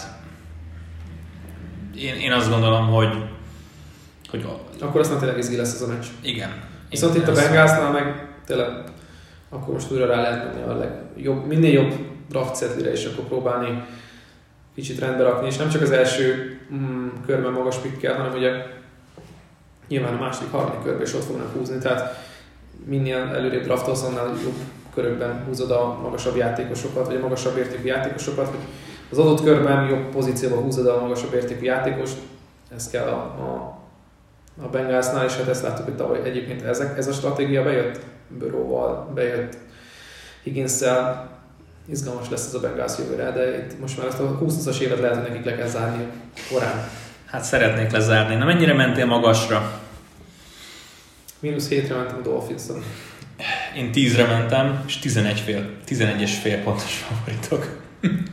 [1.96, 3.24] én, én azt gondolom, hogy,
[4.30, 4.46] hogy
[4.80, 6.06] akkor aztán tényleg izgi lesz ez a meccs.
[6.22, 6.50] Igen.
[6.90, 8.68] Viszont itt a Bengalsnál meg tényleg
[9.48, 11.94] akkor most újra rá lehet menni a legjobb, minél jobb
[12.28, 13.82] draft és akkor próbálni
[14.74, 18.50] kicsit rendbe rakni, és nem csak az első mm, körben magas pikkel, hanem ugye
[19.88, 22.28] nyilván a második, harmadik körben is ott fognak húzni, tehát
[22.84, 24.56] minél előrébb draftolsz, annál jobb
[24.94, 28.60] körökben húzod a magasabb játékosokat, vagy a magasabb értékű játékosokat, hogy
[29.10, 32.16] az adott körben jobb pozícióba húzod a magasabb értékű játékost,
[32.74, 33.78] ez kell a, a,
[34.62, 38.00] a Bengalsnál, és hát ezt láttuk, hogy tavaly egyébként ezek, ez a stratégia bejött
[38.38, 39.56] Bőróval, bejött
[40.42, 40.82] higgins
[41.88, 45.16] izgalmas lesz ez a Bengals jövőre, de itt most már ezt a 20-as évet lehet,
[45.16, 46.06] hogy nekik le kell zárni
[46.52, 46.88] korán.
[47.26, 48.34] Hát szeretnék lezárni.
[48.34, 49.80] Na mennyire mentél magasra?
[51.40, 52.62] Mínusz 7-re mentem a dolphins
[53.76, 57.78] Én 10-re mentem, és 11 fél, 11 és fél pontos favoritok.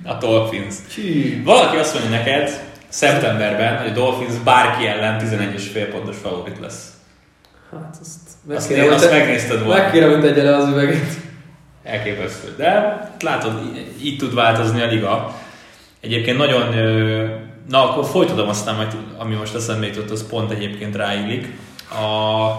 [0.03, 0.75] a Dolphins.
[0.95, 1.43] Hű.
[1.43, 6.60] Valaki azt mondja neked szeptemberben, hogy a Dolphins bárki ellen 11 és fél pontos favorit
[6.60, 6.91] lesz.
[7.71, 9.81] Hát azt, meg azt, kéne, azt megnézted volna.
[9.81, 11.25] Meg kéne öntegye le az üveget.
[11.88, 12.54] Elképesztő.
[12.58, 13.54] De látod,
[14.02, 15.36] így, tud változni a liga.
[16.00, 16.73] Egyébként nagyon
[17.69, 21.47] Na, akkor folytatom aztán majd, ami most eszembe jutott, az pont egyébként ráillik.
[21.89, 22.52] A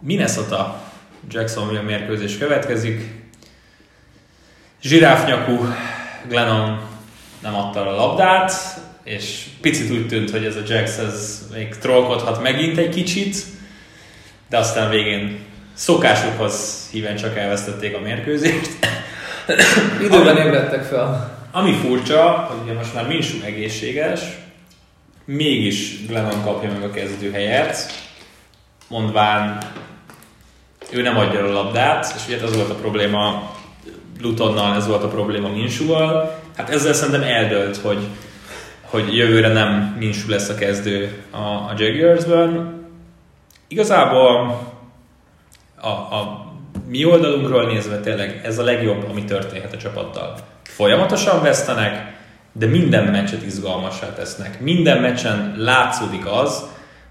[0.00, 0.82] Minnesota
[1.28, 3.24] Jacksonville mérkőzés következik.
[4.82, 5.58] Zsiráfnyakú
[6.28, 6.80] Glennon
[7.42, 8.52] nem adta a labdát,
[9.04, 13.36] és picit úgy tűnt, hogy ez a Jax ez még trollkodhat megint egy kicsit,
[14.48, 15.38] de aztán végén
[15.72, 18.70] szokásukhoz híven csak elvesztették a mérkőzést.
[20.06, 21.40] Időben ébredtek fel.
[21.50, 24.20] Ami furcsa, hogy ugye most már Minsú egészséges,
[25.24, 27.92] mégis Glennon kapja meg a kezdőhelyet,
[28.88, 29.58] mondván
[30.90, 33.50] ő nem adja a labdát, és ugye ez volt a probléma
[34.20, 36.40] Lutonnal, ez volt a probléma Minsúval.
[36.56, 38.06] Hát ezzel szerintem eldölt, hogy,
[38.80, 42.80] hogy jövőre nem Minsú lesz a kezdő a, a Jaguarsben.
[43.68, 44.60] Igazából
[45.82, 46.52] a, a
[46.88, 52.20] mi oldalunkról nézve tényleg ez a legjobb, ami történhet a csapattal folyamatosan vesztenek,
[52.52, 54.60] de minden meccset izgalmassá tesznek.
[54.60, 56.64] Minden meccsen látszódik az,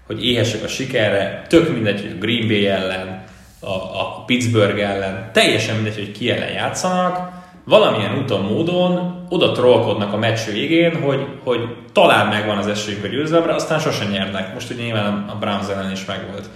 [0.06, 3.24] hogy éhesek a sikerre, tök mindegy, hogy a Green Bay ellen,
[3.60, 7.30] a, a Pittsburgh ellen, teljesen mindegy, hogy ki ellen játszanak,
[7.64, 11.60] valamilyen úton, módon oda trollkodnak a meccs végén, hogy, hogy
[11.92, 14.54] talán megvan az esélyük a győzelemre, aztán sosem nyernek.
[14.54, 16.48] Most ugye nyilván a Browns ellen is megvolt.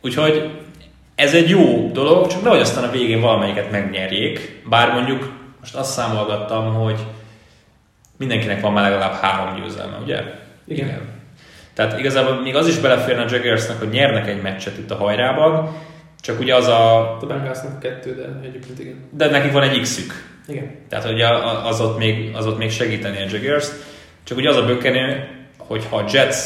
[0.00, 0.50] Úgyhogy
[1.22, 5.92] ez egy jó dolog, csak nehogy aztán a végén valamelyiket megnyerjék, bár mondjuk most azt
[5.92, 7.00] számolgattam, hogy
[8.16, 10.20] mindenkinek van már legalább három győzelme, ugye?
[10.66, 10.86] Igen.
[10.86, 11.00] Igen.
[11.74, 15.76] Tehát igazából még az is beleférne a Jaggersnek, hogy nyernek egy meccset itt a hajrában,
[16.20, 17.00] csak ugye az a...
[17.20, 19.08] A Bengalsnak kettő, de egyébként igen.
[19.10, 20.12] De nekik van egy X-ük.
[20.46, 20.70] Igen.
[20.88, 21.28] Tehát ugye
[21.64, 23.68] az ott még, az ott még segíteni a Jaggers.
[24.24, 26.36] Csak ugye az a bökkenő, hogy ha a Jets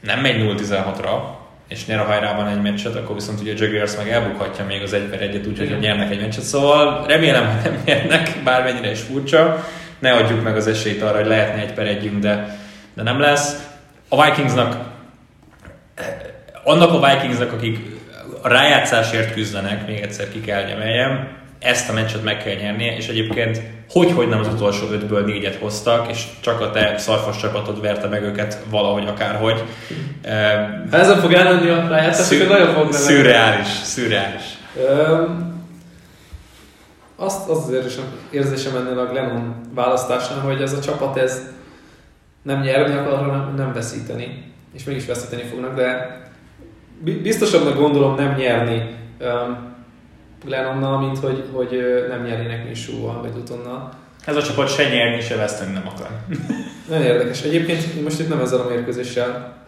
[0.00, 4.08] nem megy 0-16-ra, és nyer a hajrában egy meccset, akkor viszont ugye a Jaguars meg
[4.08, 6.44] elbukhatja még az 1 per 1-et, úgyhogy nyernek egy meccset.
[6.44, 9.64] Szóval remélem, hogy nem nyernek, bármennyire is furcsa.
[9.98, 12.58] Ne adjuk meg az esélyt arra, hogy lehetne egy per együnk, de,
[12.94, 13.68] de nem lesz.
[14.08, 14.92] A Vikingsnak
[16.64, 17.78] annak a Vikingsnak, akik
[18.42, 21.28] a rájátszásért küzdenek, még egyszer ki kell emeljem,
[21.64, 25.54] ezt a meccset meg kell nyernie, és egyébként hogy, hogy nem az utolsó ötből négyet
[25.54, 29.62] hoztak, és csak a te szarfos csapatod verte meg őket valahogy akárhogy.
[30.90, 34.42] Ha ezen fog elmenni a rájátszás, szür- nagyon fog Szürreális, szürreális.
[37.16, 41.42] azt, az az érzésem, érzésem ennél a Glennon választásnál, hogy ez a csapat ez
[42.42, 44.52] nem nyerni akar, hanem nem veszíteni.
[44.74, 46.20] És mégis veszíteni fognak, de
[47.22, 49.73] biztosabbnak gondolom nem nyerni um,
[50.44, 53.92] Glennonnal, mint hogy, hogy nem nyernének Minsúval, vagy Utonnal.
[54.24, 56.08] Ez a csapat se nyerni, se veszteni nem akar.
[56.88, 57.42] Nagyon érdekes.
[57.42, 59.62] Egyébként most itt nem ezzel a mérkőzéssel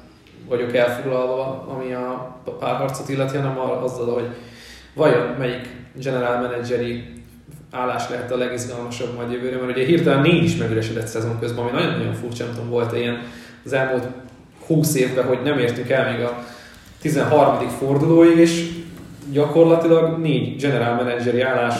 [0.48, 4.28] vagyok elfoglalva, ami a párharcot illeti, hanem azzal, hogy
[4.94, 7.04] vajon melyik general manageri
[7.70, 11.70] állás lehet a legizgalmasabb majd jövőre, mert ugye hirtelen négy is megüresedett szezon közben, ami
[11.80, 13.22] nagyon-nagyon furcsa, nem tudom, volt ilyen
[13.64, 14.04] az elmúlt
[14.66, 16.44] 20 évben, hogy nem értünk el még a
[17.00, 17.68] 13.
[17.68, 18.75] fordulóig, és
[19.36, 21.74] gyakorlatilag négy general manageri állás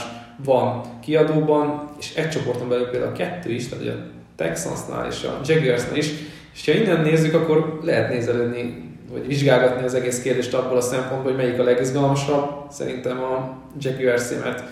[0.45, 3.93] van kiadóban, és egy csoporton belül például kettő is, tehát a
[4.37, 6.11] Texansnál és a Jaguarsnál is,
[6.55, 11.33] és ha innen nézzük, akkor lehet nézelődni, vagy vizsgálgatni az egész kérdést abból a szempontból,
[11.33, 12.51] hogy melyik a legizgalmasabb.
[12.71, 14.63] Szerintem a Jaguars, mert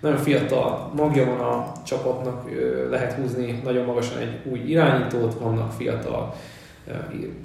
[0.00, 2.50] nagyon fiatal magja van a csapatnak,
[2.90, 6.34] lehet húzni nagyon magasan egy új irányítót, vannak fiatal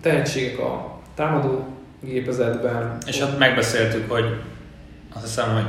[0.02, 1.66] tehetségek a támadó
[2.02, 2.98] gépezetben.
[3.08, 4.26] És hát megbeszéltük, hogy
[5.18, 5.66] azt hiszem, hogy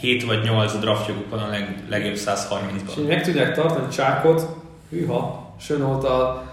[0.00, 2.96] 7 vagy 8 draftjoguk van a leg, legjobb 130-ban.
[2.96, 4.46] És meg tudják tartani Csákot,
[4.90, 6.44] hűha, Sönóta,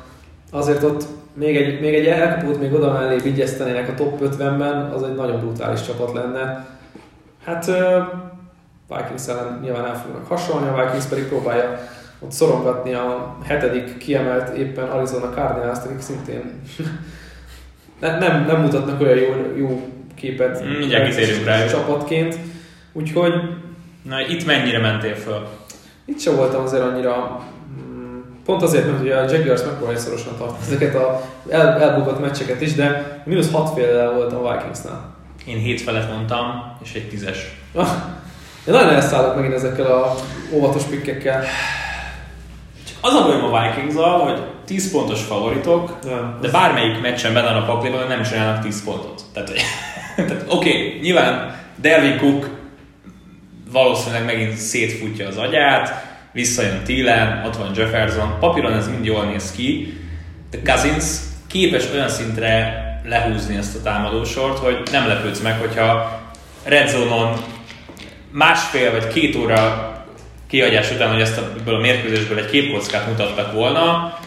[0.51, 1.03] azért ott
[1.33, 5.39] még egy, még egy elkapót még oda mellé vigyeztenének a top 50-ben, az egy nagyon
[5.39, 6.67] brutális csapat lenne.
[7.43, 8.03] Hát uh,
[8.87, 11.79] Vikings ellen nyilván el fognak hasonlni, a Vikings pedig próbálja
[12.19, 16.61] ott szorongatni a hetedik kiemelt éppen Arizona Cardinals, akik szintén
[18.01, 22.37] nem, nem, nem mutatnak olyan jó, jó képet mm, Mindjárt csapatként.
[22.93, 23.33] Úgyhogy...
[24.09, 25.47] Na, itt mennyire mentél föl?
[26.05, 27.45] Itt sem voltam azért annyira
[27.81, 32.61] mm, Pont azért, mert ugye a Jaguars megpróbálja szorosan tartani ezeket a el, elbukott meccseket
[32.61, 35.15] is, de mínusz 6 fél volt a Vikingsnál.
[35.45, 37.57] Én 7 felett mondtam, és egy tízes.
[37.73, 37.87] Ah,
[38.67, 40.15] én nagyon elszállok megint ezekkel a
[40.51, 41.43] óvatos pikkekkel.
[42.87, 47.47] Csak az a bajom a vikings hogy 10 pontos favoritok, ja, de bármelyik meccsen benne
[47.47, 49.21] a pakliban nem csinálnak 10 pontot.
[49.33, 49.51] Tehát
[50.47, 52.49] oké, okay, nyilván Dervin Cook
[53.71, 59.51] valószínűleg megint szétfutja az agyát, visszajön Thielen, ott van Jefferson, papíron ez mind jól néz
[59.51, 59.97] ki,
[60.51, 61.05] de Cousins
[61.47, 66.19] képes olyan szintre lehúzni ezt a támadósort, hogy nem lepődsz meg, hogyha
[66.63, 67.33] Red Zone-on
[68.31, 69.93] másfél vagy két óra
[70.47, 74.17] kiadás után, hogy ezt a, ebből a mérkőzésből egy képkockát mutattak volna,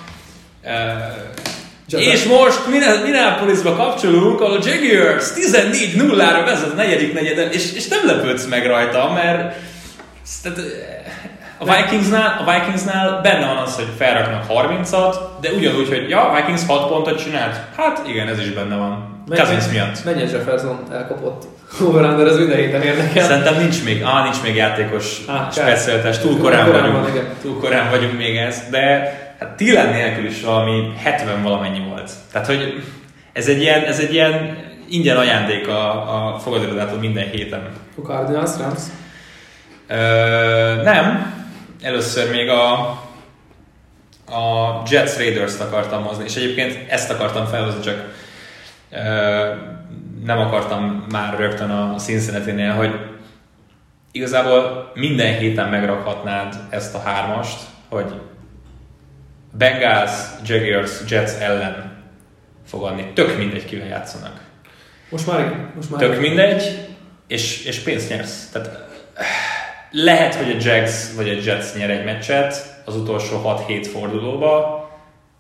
[1.93, 2.61] és most
[3.05, 8.67] Minneapolisba kapcsolunk, ahol a Jaguars 14-0-ra vezet a negyedik negyeden, és, és nem lepődsz meg
[8.67, 9.55] rajta, mert
[10.43, 10.59] tehát,
[11.59, 16.37] a Vikingsnál, a Vikingsnál benne van az, hogy felraknak 30-at, de ugyanúgy, hogy ja, a
[16.37, 17.57] Vikings 6 pontot csinált.
[17.77, 19.25] Hát igen, ez is benne van.
[19.29, 20.05] Cousins miatt.
[20.05, 21.45] Mennyi Jefferson elkapott
[21.81, 23.25] over ez minden héten érdekel.
[23.25, 26.19] Szerintem nincs még, ah, nincs még játékos ah, specialitás.
[26.19, 27.15] Túl korán, korán vagyunk.
[27.15, 32.11] Van, túl korán vagyunk még ez, de hát Tilen nélkül is valami 70 valamennyi volt.
[32.33, 32.83] Tehát, hogy
[33.33, 37.69] ez egy ilyen, ez egy ilyen ingyen ajándék a, a fogadóirodától minden héten.
[37.97, 38.83] A Cardinals Rams?
[39.87, 41.35] Ö, nem.
[41.83, 42.73] Először még a,
[44.27, 48.15] a Jets Raiders-t akartam hozni, és egyébként ezt akartam felhozni, csak
[48.91, 48.99] ö,
[50.25, 53.01] nem akartam már rögtön a cincinnati hogy
[54.13, 58.15] igazából minden héten megrakhatnád ezt a hármast, hogy
[59.59, 60.11] Bengals,
[60.45, 61.93] Jaguars, Jets ellen
[62.67, 63.11] fog adni.
[63.15, 64.41] Tök mindegy, kivel játszanak.
[65.09, 65.73] Most már igen.
[65.75, 66.21] Most már Tök igen.
[66.21, 66.89] mindegy,
[67.27, 68.49] és, és pénzt nyersz.
[68.51, 68.89] Tehát
[69.91, 74.81] lehet, hogy a Jags vagy a Jets nyer egy meccset az utolsó 6-7 fordulóba,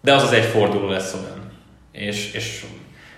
[0.01, 1.51] de az az egy forduló lesz olyan.
[1.92, 2.64] És, és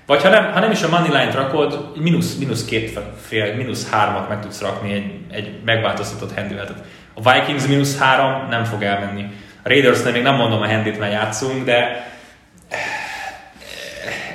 [0.07, 3.91] vagy ha nem, ha nem is a money line-t rakod, mínusz, mínusz két fél, mínusz
[3.91, 6.85] hármat meg tudsz rakni egy, egy megváltoztatott handületet.
[7.15, 9.25] A Vikings mínusz három nem fog elmenni.
[9.65, 12.07] A Raidersnél még nem mondom a handit, mert játszunk, de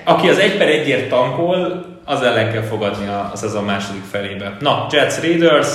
[0.04, 4.58] aki az egy per egyért tankol, az ellen kell fogadni a, a szezon második felébe.
[4.60, 5.68] Na, Jets Raiders.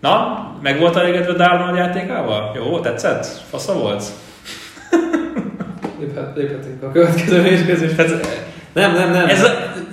[0.00, 2.52] Na, meg volt elégedve Darnold játékával?
[2.56, 3.26] Jó, tetszett?
[3.50, 4.04] Fasza volt?
[6.00, 7.90] Léphet, léphetünk a következő mérkőzés.
[8.72, 9.28] Nem, nem, nem.
[9.28, 9.48] ez a,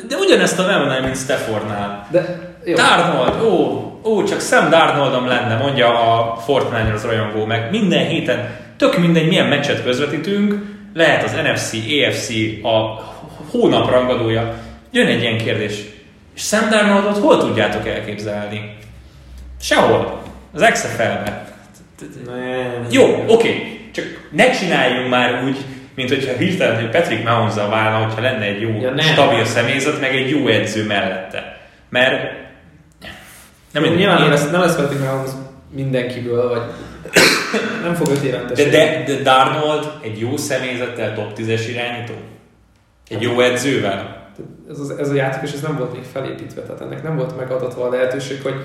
[0.08, 2.08] de ugyanezt a nem mint Staffordnál.
[2.12, 2.76] De jó.
[2.76, 7.68] Darnold, ó, ó, csak Sam Darnoldom lenne, mondja a Fortnite-os rajongó meg.
[7.72, 10.56] Minden héten, tök mindegy, milyen meccset közvetítünk,
[10.94, 12.30] lehet az NFC, AFC,
[12.64, 13.04] a
[13.52, 14.54] hónap rangadója.
[14.92, 15.74] Jön egy ilyen kérdés.
[16.36, 18.78] És Sam Darnoldot hol tudjátok elképzelni?
[19.62, 20.22] Sehol.
[20.54, 21.46] Az XFL-be.
[22.92, 25.58] Jó, oké, csak ne csináljunk már úgy,
[25.96, 29.06] mint hogyha hirtelen, hogy Patrick mahomes válna, hogyha lenne egy jó, Ja, ja, nem.
[29.06, 31.58] stabil személyzet, meg egy jó edző mellette.
[31.90, 32.32] Mert
[33.76, 35.30] nem én, nyilván én, lesz, nem lesz Patrick Mahomes
[35.72, 36.62] mindenkiből, vagy
[37.84, 38.58] nem fog öt éventes.
[38.58, 42.14] de, de, de Darnold egy jó személyzettel top 10-es irányító?
[43.08, 44.24] Egy jó edzővel?
[44.70, 47.86] ez, az, ez a játékos ez nem volt még felépítve, tehát ennek nem volt megadatva
[47.86, 48.56] a lehetőség, hogy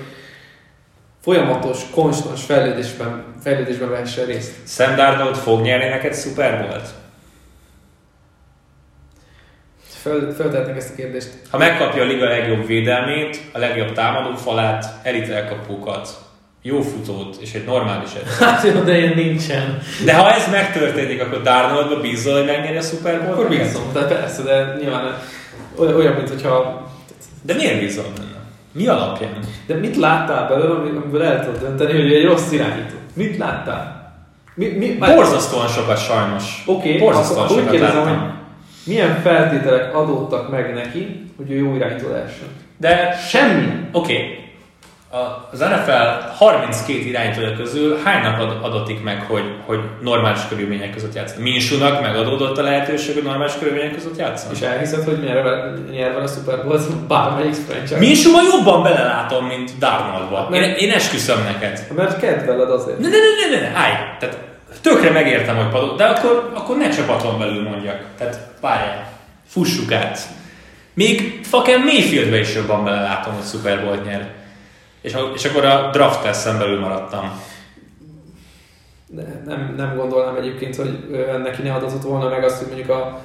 [1.21, 4.53] folyamatos, konstans fejlődésben, fejlődésben vehessen részt.
[4.67, 6.89] Sam Darnold fog nyerni neked Super Bowl-t?
[10.01, 11.29] Föl, föltehetnénk ezt a kérdést.
[11.49, 16.09] Ha megkapja a liga legjobb védelmét, a legjobb támadó falát, elit elkapókat,
[16.61, 18.37] jó futót és egy normális edzőt.
[18.47, 19.81] Hát jó, de ilyen nincsen.
[20.05, 23.33] De ha ez megtörténik, akkor Darnoldba bízol, hogy megnyeri a Super Bowl-t?
[23.33, 25.17] Akkor bízom, de persze, de nyilván
[25.77, 26.85] olyan, mint hogyha...
[27.41, 28.39] De miért bízol benne?
[28.71, 29.37] Mi alapján?
[29.67, 32.95] De mit láttál belőle, ami- amiből el tudod dönteni, hogy egy rossz irányító?
[33.13, 34.13] Mit láttál?
[34.55, 36.63] Mi, mi, Borzasztóan sokat sajnos.
[36.65, 38.39] Oké, okay, Borzasztóan akkor úgy sokat kérdezem, hogy.
[38.83, 42.47] Milyen feltételek adottak meg neki, hogy ő jó irányító lehessen?
[42.77, 43.65] De Semmi.
[43.91, 44.39] oké, okay.
[45.51, 51.49] az NFL 32 irányítója közül hánynak ad, adatik meg, hogy, hogy normális körülmények között játszani?
[51.49, 54.55] Minsúnak megadódott a lehetőség, hogy normális körülmények között játszani?
[54.55, 57.97] És elhiszed, hogy nyer vele, vele a Super Bowl-t bármelyik franchise?
[57.97, 60.49] Minsúban jobban belelátom, mint Darnoldba.
[60.53, 61.87] Én, én esküszöm neked.
[61.95, 62.99] Mert kedveled azért.
[62.99, 63.93] Ne, ne, ne, ne, ne, állj!
[64.19, 64.50] Tehát
[64.81, 68.03] tökre megértem, hogy padot, de akkor, akkor ne csapaton belül mondjak.
[68.17, 69.11] Tehát várjál,
[69.47, 70.19] fussuk át.
[70.93, 74.33] Még fucking Mayfieldbe is jobban belelátom, hogy Super Bowl nyer.
[75.01, 77.41] És, és akkor a draft testen belül maradtam.
[79.07, 80.99] De nem, nem gondolnám egyébként, hogy
[81.43, 83.19] neki ne adatott volna meg azt, hogy mondjuk a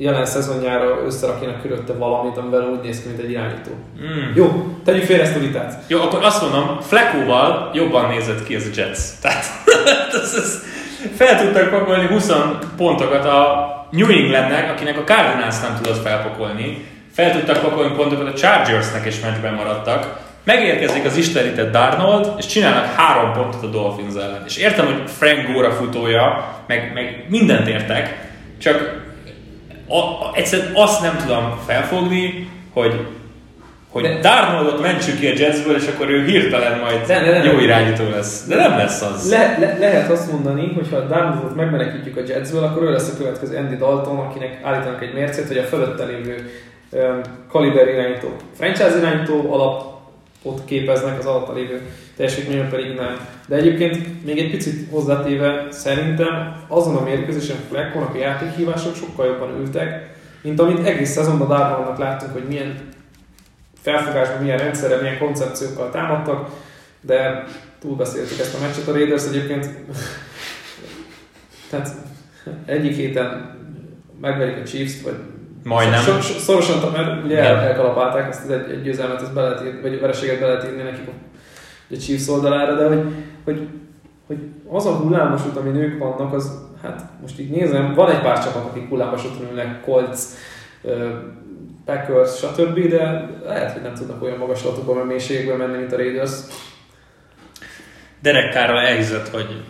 [0.00, 3.70] jelen szezonjára összerakjanak körülötte valamit, amivel úgy néz ki, mint egy irányító.
[4.00, 4.34] Mm.
[4.34, 5.82] Jó, tegyük félre ezt a vitát.
[5.86, 8.98] Jó, akkor azt mondom, Flekóval jobban nézett ki ez a Jets.
[9.20, 9.44] Tehát
[10.22, 10.62] ez, ez,
[11.16, 12.32] fel tudtak pakolni 20
[12.76, 16.84] pontokat a New Englandnek, akinek a Cardinals nem tudott felpakolni.
[17.12, 20.18] Fel tudtak pakolni pontokat a Chargersnek, és meccsben maradtak.
[20.44, 24.42] Megérkezik az istenített Darnold, és csinálnak három pontot a Dolphins ellen.
[24.46, 29.02] És értem, hogy Frank Góra futója, meg, meg mindent értek, csak
[29.88, 33.06] a, a, egyszerűen azt nem tudom felfogni, hogy
[33.90, 37.52] hogy De- Darnoldot mentsük ki a Jetsből, és akkor ő hirtelen majd De- de- de-
[37.52, 38.46] jó irányító lesz.
[38.46, 39.30] De nem lesz az.
[39.30, 43.16] Le, le, lehet azt mondani, hogy ha Darnoldot megmenekítjük a Jetsből, akkor ő lesz a
[43.16, 46.50] következő Andy Dalton, akinek állítanak egy mércét, hogy a fölötte lévő
[46.90, 48.28] um, kaliber irányító.
[48.56, 51.80] Franchise irányító alapot képeznek az alatta lévő
[52.16, 53.16] teljesítményen pedig nem.
[53.46, 59.60] De egyébként még egy picit hozzátéve szerintem azon a mérkőzésen Fleckon a játékhívások sokkal jobban
[59.60, 60.10] ültek,
[60.42, 62.74] mint amit egész szezonban Darnoldnak láttunk, hogy milyen
[63.80, 66.50] felfogásban, milyen rendszerrel, milyen koncepciókkal támadtak,
[67.00, 67.44] de
[67.80, 68.88] túlbeszéltük ezt a meccset.
[68.88, 69.68] A Raiders egyébként
[71.70, 71.90] tehát
[72.64, 73.58] egyik héten
[74.20, 75.16] megverik a Chiefs-t, vagy
[75.64, 76.00] Majdnem.
[76.00, 79.64] So, so, szorosan, mert ugye el, elkalapálták ezt az egy, egy győzelmet, ezt be lehet
[79.64, 81.12] írni, vagy vereséget be lehet írni nekik a,
[81.94, 83.02] a Chiefs oldalára, de hogy,
[83.44, 83.68] hogy,
[84.26, 84.38] hogy
[84.68, 86.50] az a hullámos út, amin ők vannak, az,
[86.82, 90.20] hát most így nézem, van egy pár csapat, akik hullámos úton ülnek, Colts,
[91.90, 96.30] Packers, stb., de lehet, hogy nem tudnak olyan magaslatokba, vagy mélységbe menni, mint a Raiders.
[98.22, 99.64] Derek Carroll elhiszett, hogy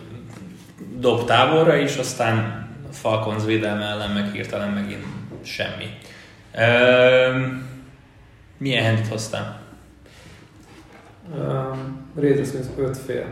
[0.99, 2.37] dob távolra is, aztán
[2.89, 5.05] a Falcons védelme ellen meg hirtelen megint
[5.43, 5.97] semmi.
[7.35, 7.69] Üm,
[8.57, 9.61] milyen handit hoztál?
[11.35, 13.25] Um, Raiders mint 5 fél.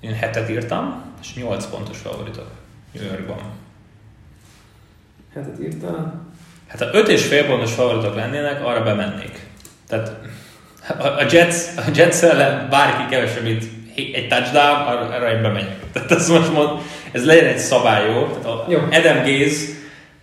[0.00, 2.50] Én hetet írtam, és 8 pontos favoritok.
[2.92, 3.38] New Yorkban.
[5.34, 6.29] Hetet írtál.
[6.70, 9.40] Hát ha 5 és fél pontos favoritok lennének, arra bemennék.
[9.88, 10.12] Tehát
[10.98, 13.64] a Jets, a Jets ellen bárki kevesebb, mint
[13.94, 15.76] egy touchdown, arra, arra én bemegyek.
[15.92, 16.80] Tehát ez most mond,
[17.12, 18.26] ez legyen egy szabály, jó?
[18.26, 18.78] Tehát a Jó.
[18.78, 19.66] Adam Gaze,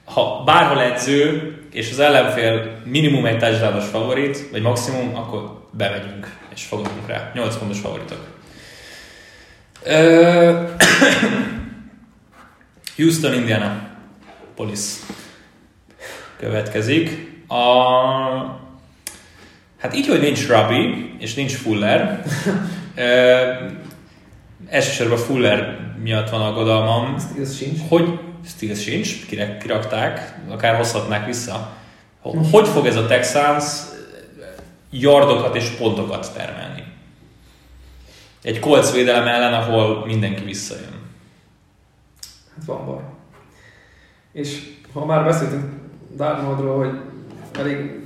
[0.05, 6.63] ha bárhol edző, és az ellenfél minimum egy touchdownos favorit, vagy maximum, akkor bemegyünk, és
[6.63, 7.31] fogadunk rá.
[7.33, 8.19] 8 pontos favoritok.
[12.97, 13.81] Houston, Indiana.
[14.55, 14.99] Police
[16.37, 17.31] következik.
[17.47, 17.61] A...
[19.77, 22.23] Hát így, hogy nincs Rabi, és nincs Fuller,
[24.69, 27.79] elsősorban Fuller miatt van aggodalmam, Ez sincs.
[27.89, 31.75] hogy Steels sincs, kirek, kirakták, akár hozhatnák vissza.
[32.51, 33.63] Hogy fog ez a Texans
[34.89, 36.83] yardokat és pontokat termelni?
[38.41, 41.01] Egy Colts védelem ellen, ahol mindenki visszajön.
[42.55, 43.03] Hát van baj.
[44.31, 44.59] És
[44.93, 45.76] ha már beszéltünk
[46.17, 46.99] Darnoldról, hogy
[47.59, 47.99] elég,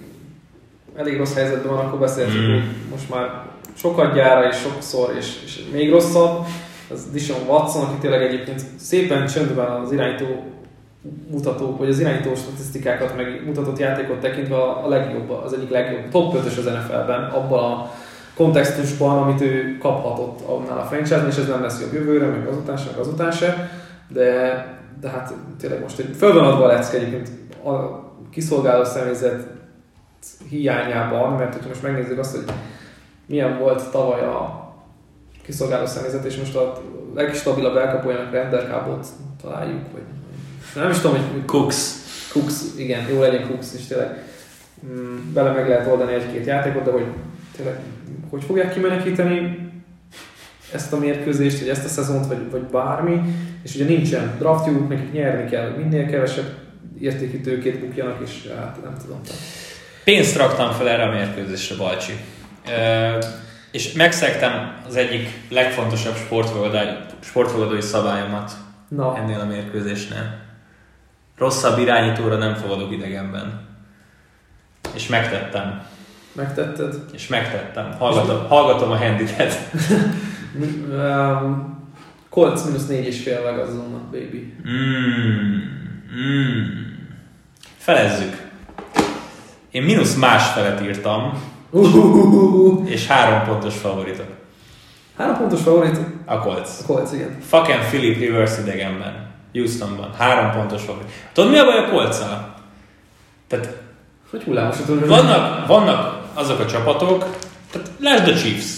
[0.95, 2.51] elég rossz helyzetben van, akkor beszéltünk, Mm.
[2.51, 3.43] hogy most már
[3.73, 6.45] sokat gyára és sokszor, és, és még rosszabb.
[6.91, 10.43] Az Dishon Watson, aki tényleg egyébként szépen csöndben az irányító
[11.31, 16.35] mutatók, vagy az irányító statisztikákat, meg mutatott játékot tekintve a legjobb, az egyik legjobb, top
[16.35, 17.91] 5-ös az NFL-ben, abban a
[18.35, 22.77] kontextusban, amit ő kaphatott annál a franchise és ez nem lesz jobb jövőre, meg azután
[22.77, 23.71] se, meg azután se,
[24.07, 24.65] de,
[25.01, 27.29] de hát tényleg most egy föl van adva a lecke egyébként
[27.65, 29.47] a kiszolgáló személyzet
[30.49, 32.53] hiányában, mert hogyha most megnézzük azt, hogy
[33.25, 34.73] milyen volt tavaly a
[35.43, 36.81] kiszolgáló személyzet, és most a
[37.15, 39.07] legstabilabb elkapójának Renderkábot
[39.41, 40.01] találjuk, vagy
[40.75, 41.99] nem is tudom, hogy Cooks.
[42.31, 44.23] Cooks, igen, jó legyen Cooks is tényleg.
[44.85, 47.05] Mm, Bele meg lehet oldani egy-két játékot, de hogy
[47.55, 47.79] tényleg
[48.29, 49.69] hogy fogják kimenekíteni
[50.73, 53.21] ezt a mérkőzést, vagy ezt a szezont, vagy, vagy bármi,
[53.63, 56.60] és ugye nincsen draftjuk, nekik nyerni kell, minél kevesebb
[57.01, 59.19] értékű tőkét bukjanak, és hát nem tudom.
[60.03, 62.13] Pénzt raktam fel erre a mérkőzésre, Balcsi.
[62.67, 63.17] Ö,
[63.71, 66.15] és megszegtem az egyik legfontosabb
[67.21, 68.51] sportfogadói, szabályomat
[68.87, 70.39] Na, ennél a mérkőzésnél.
[71.37, 73.67] Rosszabb irányítóra nem fogadok idegenben.
[74.93, 75.83] És megtettem.
[76.31, 76.95] megtetted.
[77.13, 77.91] És megtettem.
[77.97, 79.53] Hallgatom, hallgatom a handitet.
[80.89, 81.79] Um,
[82.29, 84.53] Colts mínusz négy és fél Vegas-zonnak, baby.
[84.67, 85.55] Mm,
[86.15, 86.90] mm.
[87.81, 88.49] Felezzük.
[89.71, 94.25] Én mínusz másfelet írtam, Uh, és három pontos favoritok.
[95.17, 96.69] Három pontos favorit, A Colts.
[96.81, 97.37] a Colts, igen.
[97.49, 99.29] Fucking Philip Rivers idegenben.
[99.53, 100.13] Houstonban.
[100.17, 101.07] Három pontos favorit.
[101.33, 102.17] Tudod mi a baj a colts
[103.47, 103.77] Tehát
[104.29, 105.07] Hogy hullámosat tudod?
[105.07, 107.25] vannak, vannak azok a csapatok,
[107.71, 108.75] tehát lásd a Chiefs,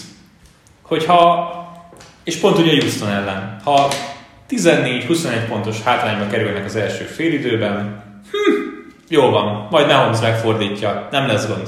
[0.81, 1.51] hogyha,
[2.23, 3.87] és pont ugye Houston ellen, ha
[4.49, 8.72] 14-21 pontos hátrányba kerülnek az első félidőben, hm,
[9.09, 11.67] jó van, majd Mahomes megfordítja, nem lesz gond.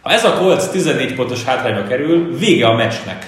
[0.00, 3.26] Ha ez a Colts 14 pontos hátrányba kerül, vége a meccsnek.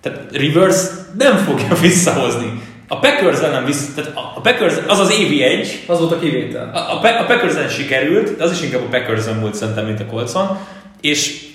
[0.00, 0.76] Tehát Rivers
[1.18, 2.62] nem fogja visszahozni.
[2.88, 6.70] A Packers ellen vissza, tehát a Packers, az az évi egy, Az volt a kivétel.
[6.74, 10.06] a, a, a packers sikerült, de az is inkább a packers múlt szerintem, mint a
[10.06, 10.58] Coltson,
[11.00, 11.46] és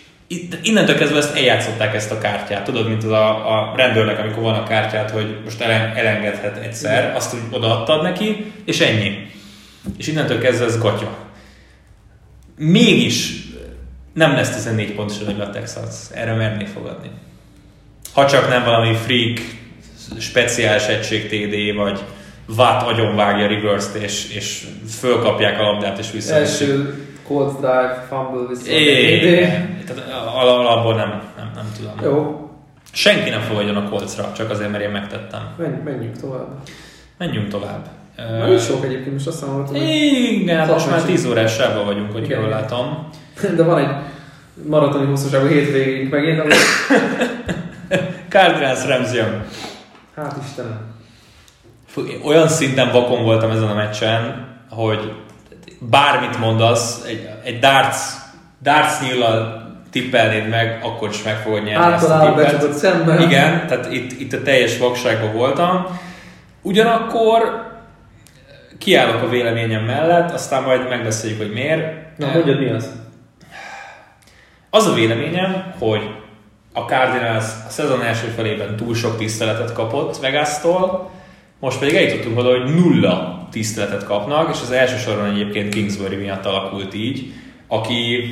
[0.64, 2.64] innentől kezdve ezt eljátszották ezt a kártyát.
[2.64, 7.16] Tudod, mint az a, a rendőrnek, amikor van a kártyát, hogy most elen, elengedhet egyszer,
[7.16, 9.28] azt úgy odaadtad neki, és ennyi.
[9.98, 11.10] És innentől kezdve ez gatya.
[12.58, 13.42] Mégis
[14.14, 15.96] nem lesz 14 pontos a Texans.
[16.14, 17.10] Erre mernék fogadni.
[18.14, 19.40] Ha csak nem valami freak,
[20.20, 22.00] speciális egység TD, vagy
[22.58, 24.68] Watt agyonvágja reverse és, és
[25.00, 26.36] fölkapják a labdát, és vissza.
[26.36, 26.94] Első
[27.28, 28.72] Colts drive, fumble, vissza.
[28.72, 29.84] Igen.
[29.86, 32.12] Tehát al- alapból nem, nem, nem tudom.
[32.14, 32.50] Jó,
[32.92, 35.54] Senki nem fogadjon a Coltsra, csak azért, mert én megtettem.
[35.58, 36.48] menj, menjünk tovább.
[37.18, 37.88] Menjünk tovább.
[38.18, 41.54] Na, nincs sok egyébként, most azt mondom, hogy Igen, hát most már Szakmai 10 órás
[41.54, 43.10] sávban vagyunk, hogy jól látom.
[43.58, 43.96] de van egy
[44.70, 46.54] maratoni hosszúságú hétvégénk megint, ami...
[48.88, 49.46] Rams jön.
[50.16, 50.80] Hát Istenem.
[51.88, 55.12] Fú, olyan szinten vakon voltam ezen a meccsen, hogy
[55.80, 57.98] bármit mondasz, egy, egy darts,
[58.62, 59.62] darts nyíllal
[59.92, 62.52] tippelnéd meg, akkor is meg fogod nyerni ezt a Általában tippet.
[62.52, 63.22] becsapott szemben.
[63.22, 66.00] Igen, tehát itt, itt a teljes vakságban voltam.
[66.62, 67.72] Ugyanakkor
[68.84, 72.18] kiállok a véleményem mellett, aztán majd megbeszéljük, hogy miért.
[72.18, 72.92] Na, mondjad mi az?
[74.70, 76.02] Az a véleményem, hogy
[76.74, 81.12] a Cardinals a szezon első felében túl sok tiszteletet kapott Vegas-tól,
[81.60, 86.94] most pedig eljutottunk oda, hogy nulla tiszteletet kapnak, és az elsősorban egyébként Kingsbury miatt alakult
[86.94, 87.34] így,
[87.68, 88.24] aki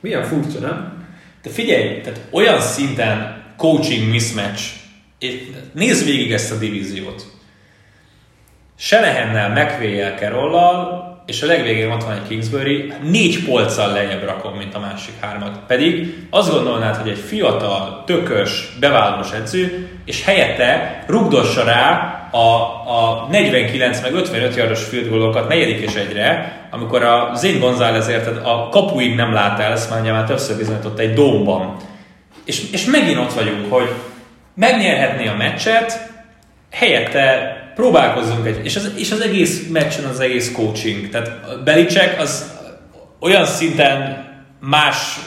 [0.00, 1.04] Milyen furcsa, nem?
[1.42, 4.62] de figyelj, tehát olyan szinten coaching mismatch,
[5.72, 7.39] nézd végig ezt a divíziót.
[8.82, 14.74] Senehennel, McVay-jel, Carrollal, és a legvégén ott van egy Kingsbury, négy polccal lejjebb rakom, mint
[14.74, 15.58] a másik hármat.
[15.66, 23.26] Pedig azt gondolnád, hogy egy fiatal, tökös, bevállalós edző, és helyette rugdossa rá a, a
[23.30, 28.68] 49 meg 55 yardos field goalokat negyedik és egyre, amikor a Zane González érted, a
[28.68, 31.76] kapuig nem lát el, ezt már nyilván többször bizonyított egy dómban.
[32.44, 33.88] És, és megint ott vagyunk, hogy
[34.54, 36.10] megnyerhetné a meccset,
[36.70, 41.08] helyette próbálkozzunk egy, és az, és az egész meccsen az egész coaching.
[41.08, 42.50] Tehát Belicek az
[43.20, 44.28] olyan szinten
[44.60, 45.18] más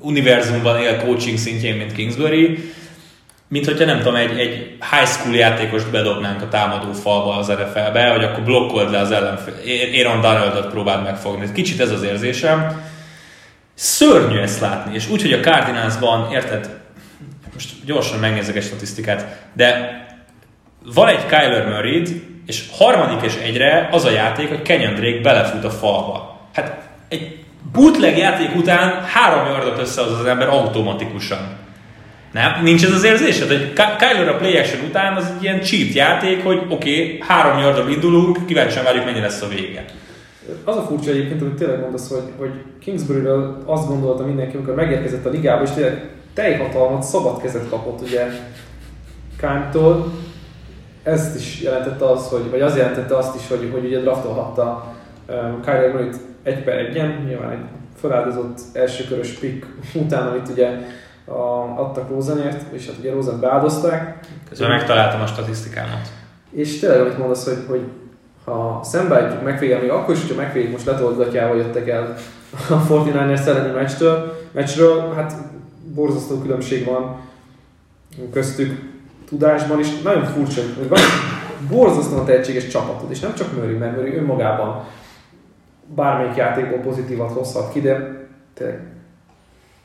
[0.00, 2.72] univerzumban él coaching szintjén, mint Kingsbury,
[3.48, 8.08] mint hogyha nem tudom, egy, egy high school játékost bedobnánk a támadó falba az NFL-be,
[8.08, 9.54] hogy akkor blokkold le az ellenfél.
[9.94, 11.52] Aaron Donaldot próbáld megfogni.
[11.52, 12.82] Kicsit ez az érzésem.
[13.74, 16.70] Szörnyű ezt látni, és úgy, hogy a Cardinalsban, érted,
[17.52, 20.04] most gyorsan megnézek egy statisztikát, de
[20.94, 22.02] van egy Kyler Murray
[22.46, 26.40] és harmadik és egyre az a játék, hogy Kenyon Drake belefut a falba.
[26.52, 27.38] Hát egy
[27.72, 31.38] bootleg játék után három yardot összehoz az ember automatikusan.
[32.32, 32.62] Nem?
[32.62, 36.42] Nincs ez az érzésed, hogy Kyler a play action után az egy ilyen cheat játék,
[36.42, 39.84] hogy oké, okay, három yardra indulunk, kíváncsian várjuk, mennyi lesz a vége.
[40.64, 45.26] Az a furcsa egyébként, hogy tényleg mondasz, hogy, hogy Kingsbury-ről azt gondolta mindenki, amikor megérkezett
[45.26, 48.26] a ligába, és tényleg teljhatalmat, szabad kezet kapott ugye
[49.36, 50.12] Kánytól,
[51.06, 54.94] ezt is jelentette az, hogy, vagy az jelentette azt is, hogy, hogy ugye draftolhatta
[55.28, 56.08] um, Kyler Murray
[56.42, 57.64] egy per egyen, nyilván egy
[57.96, 60.68] feláldozott elsőkörös pick után, amit ugye
[61.24, 61.32] a,
[61.76, 64.26] adtak Rosenért, és hát ugye Rosen beáldozták.
[64.48, 66.08] Közben megtaláltam a statisztikámat.
[66.50, 67.82] És tényleg, amit mondasz, hogy, hogy
[68.44, 72.14] ha szembeállítjuk megféljel, még akkor is, hogyha megféljük most letolgatjával jöttek el
[72.68, 75.34] a 49ers elleni meccsről, meccsről, hát
[75.94, 77.20] borzasztó különbség van
[78.32, 78.95] köztük
[79.28, 80.98] tudásban is nagyon furcsa, hogy van
[81.68, 84.84] borzasztóan tehetséges csapatod, és nem csak Murray, mert Murray önmagában
[85.94, 88.94] bármelyik játékból pozitívat hozhat ki, de tényleg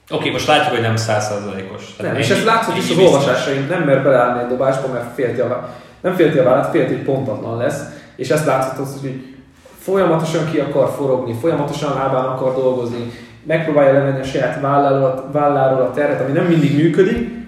[0.10, 1.96] Oké, okay, most látjuk, hogy nem százszázalékos.
[1.96, 5.70] Nem, és ez látszott is az olvasásaim, nem mer beleállni egy dobásba, mert félti a,
[6.02, 7.82] nem félti a vállát, félti, hogy pontatlan lesz,
[8.16, 9.36] és ezt látszott az, hogy
[9.78, 13.12] folyamatosan ki akar forogni, folyamatosan lábán akar dolgozni,
[13.44, 17.41] megpróbálja levenni a saját válláról, válláról a terhet, ami nem mindig működik,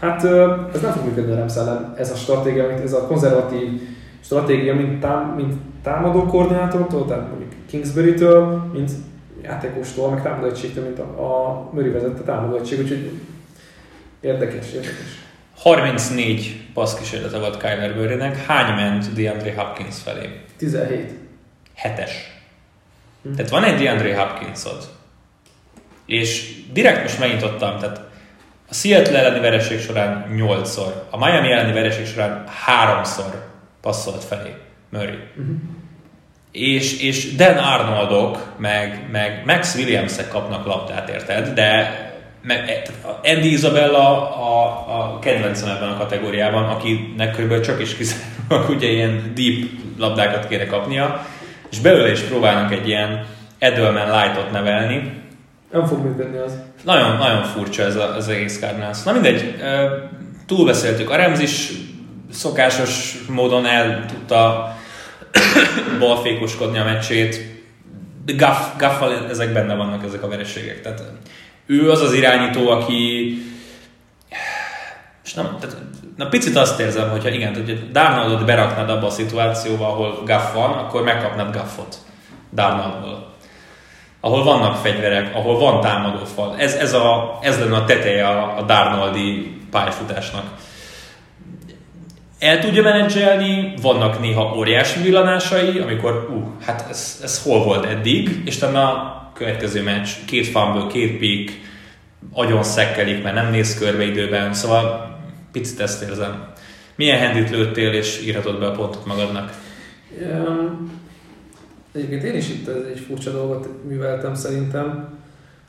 [0.00, 0.24] Hát
[0.74, 3.80] ez nem fog működni a Rams ellen, ez a stratégia, mint ez a konzervatív
[4.20, 8.90] stratégia, mint, tám, mint támadó koordinátortól, tehát mondjuk Kingsbury-től, mint
[9.42, 13.10] játékostól, meg támadó egységtől, mint a, a Murray vezette támadó egység, úgyhogy
[14.20, 15.24] érdekes, érdekes.
[15.56, 20.40] 34 passzkísérlete volt Kyler Murraynek, hány ment DeAndre Hopkins felé?
[20.56, 21.14] 17.
[21.74, 22.42] Hetes.
[23.22, 23.34] Hm.
[23.34, 24.88] Tehát van egy DeAndre Hopkinsod,
[26.06, 28.05] és direkt most megnyitottam, tehát
[28.68, 33.34] a Seattle elleni vereség során 8-szor, a Miami elleni vereség során 3-szor
[33.80, 34.54] passzolt felé
[34.88, 35.18] Murray.
[35.36, 35.56] Uh-huh.
[36.52, 41.48] És, és Dan Arnoldok, meg, meg Max williams kapnak labdát, érted?
[41.48, 42.04] De
[42.42, 42.88] meg,
[43.22, 44.64] Andy Isabella a,
[45.00, 50.66] a kedvencem ebben a kategóriában, akinek körülbelül csak is kizárólag ugye ilyen deep labdákat kéne
[50.66, 51.26] kapnia,
[51.70, 53.26] és belőle is próbálnak egy ilyen
[53.58, 55.12] Edelman Light-ot nevelni,
[55.72, 56.52] nem fog működni az.
[56.84, 59.02] Nagyon, nagyon furcsa ez a, az egész Cardinals.
[59.02, 59.54] Na mindegy,
[60.46, 61.10] túlbeszéltük.
[61.10, 61.70] A Rams is
[62.30, 64.74] szokásos módon el tudta
[66.00, 67.54] balfékoskodni a meccsét.
[68.26, 70.80] Gaff, Gaffal ezek benne vannak ezek a vereségek.
[70.80, 71.02] Tehát
[71.66, 73.32] ő az az irányító, aki
[75.24, 75.76] és nem, tehát,
[76.16, 80.72] na picit azt érzem, hogyha igen, hogy Darnoldot beraknád abba a szituációba, ahol Gaff van,
[80.72, 81.96] akkor megkapnád Gaffot
[82.52, 83.34] Darnoldból
[84.26, 86.54] ahol vannak fegyverek, ahol van támadófal.
[86.58, 90.44] Ez, ez, a, ez lenne a teteje a, a Darnoldi pályafutásnak.
[92.38, 98.42] El tudja menedzselni, vannak néha óriási villanásai, amikor, uh, hát ez, ez hol volt eddig,
[98.44, 101.60] és talán a következő meccs, két fumble, két pick,
[102.32, 105.16] agyon szekkelik, mert nem néz körbe időben, szóval
[105.52, 106.52] picit ezt érzem.
[106.94, 109.52] Milyen handit lőttél, és írhatod be a pontot magadnak?
[110.20, 111.04] Um,
[111.96, 115.08] Egyébként én is itt egy furcsa dolgot műveltem szerintem,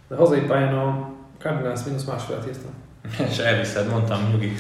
[0.08, 2.72] de hazai pályán a Cardinals mínusz másfelet írtam.
[3.32, 4.52] És elviszed, mondtam, nyugi.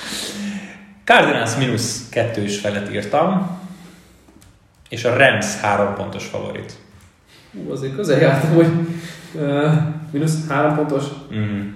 [1.04, 3.58] Cardinals mínusz kettős felet írtam,
[4.88, 6.72] és a Rams három pontos favorit.
[7.52, 8.70] Hú, azért közel jártam, hogy
[9.32, 9.72] uh,
[10.10, 11.04] mínusz három pontos.
[11.34, 11.68] Mm.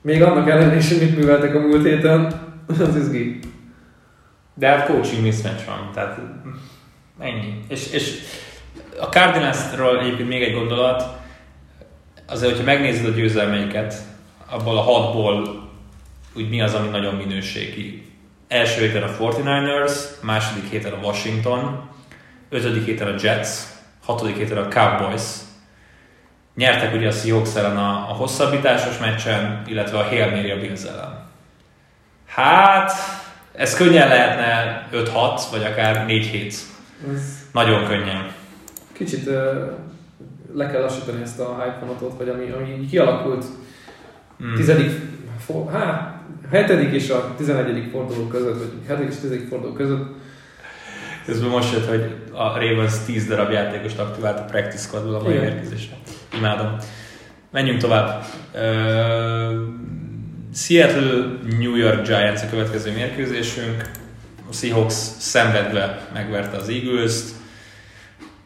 [0.00, 2.40] Még annak ellenére is, mit műveltek a múlt héten,
[2.88, 3.40] az izgi.
[4.54, 6.18] De hát coaching mismatch van, tehát
[7.18, 7.60] ennyi.
[7.68, 8.18] És, és
[9.00, 11.16] a Cardinals-ról egyébként még egy gondolat,
[12.26, 13.94] azért, hogyha megnézed a győzelmeiket,
[14.50, 15.68] abból a hatból
[16.36, 18.12] úgy mi az, ami nagyon minőségi.
[18.48, 19.92] Első héten a 49ers,
[20.22, 21.88] második héten a Washington,
[22.48, 23.48] ötödik héten a Jets,
[24.04, 25.22] hatodik héten a Cowboys.
[26.54, 30.82] Nyertek ugye a Seahawks ellen a, a hosszabbításos meccsen, illetve a Hail Mary a Bills
[30.82, 31.28] ellen.
[32.26, 32.92] Hát,
[33.56, 36.54] ez könnyen lehetne 5-6, vagy akár 4-7.
[37.14, 38.32] Ez Nagyon könnyen.
[38.92, 39.64] kicsit ö,
[40.54, 43.44] le kell lassítani ezt a hype vagy ami, ami kialakult
[44.44, 44.54] Mm.
[44.54, 44.90] tizedik,
[45.38, 46.14] for, há,
[46.50, 50.06] hetedik és a tizenegyedik forduló között, vagy hetedik és tizedik forduló között.
[51.26, 55.38] Közben most jött, hogy a Ravens 10 darab játékost aktivált a practice squadból a mai
[55.38, 55.96] mérkőzésre.
[56.36, 56.76] Imádom.
[57.50, 58.24] Menjünk tovább.
[58.54, 58.60] Uh,
[60.54, 63.90] Seattle New York Giants a következő mérkőzésünk.
[64.50, 67.24] A Seahawks szenvedve megverte az Eagles-t.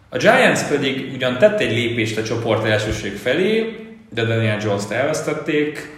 [0.08, 3.76] A Giants pedig ugyan tett egy lépést a csoport elsőség felé,
[4.10, 5.96] de Daniel Jones-t elvesztették.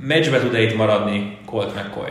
[0.00, 2.10] Meccsbe tud-e itt maradni Colt McCoy?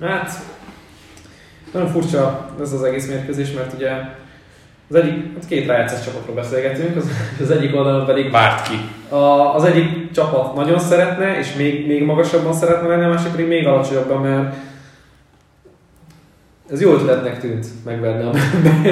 [0.00, 0.30] Hát,
[1.72, 3.90] nagyon furcsa ez az egész mérkőzés, mert ugye
[4.88, 7.10] az egyik, hát két rájátszás csapatról beszélgetünk, az,
[7.40, 8.74] az egyik oldalon pedig Várt ki.
[9.14, 13.46] a, az egyik csapat nagyon szeretne, és még, még magasabban szeretne lenni, a másik pedig
[13.46, 14.54] még alacsonyabban, mert
[16.70, 18.30] ez jó ötletnek tűnt megverni a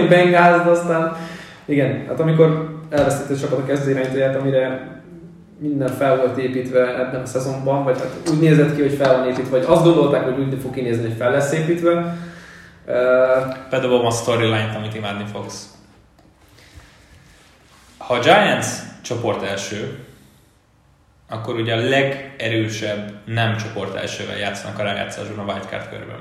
[0.08, 1.16] Bengázt, aztán
[1.64, 4.90] igen, hát amikor elvesztette a csapat a kezdőirányítóját, amire
[5.58, 9.28] minden fel volt építve ebben a szezonban, vagy hát úgy nézett ki, hogy fel van
[9.28, 12.16] építve, vagy azt gondolták, hogy úgy fog kinézni, hogy fel lesz építve.
[12.86, 12.94] Uh,
[13.70, 15.66] Bedobom a storyline-t, amit imádni fogsz.
[18.06, 18.66] Ha a Giants
[19.02, 19.98] csoport első,
[21.28, 26.18] akkor ugye a legerősebb nem csoport elsővel játszanak a rájátszásban a wildcard körben.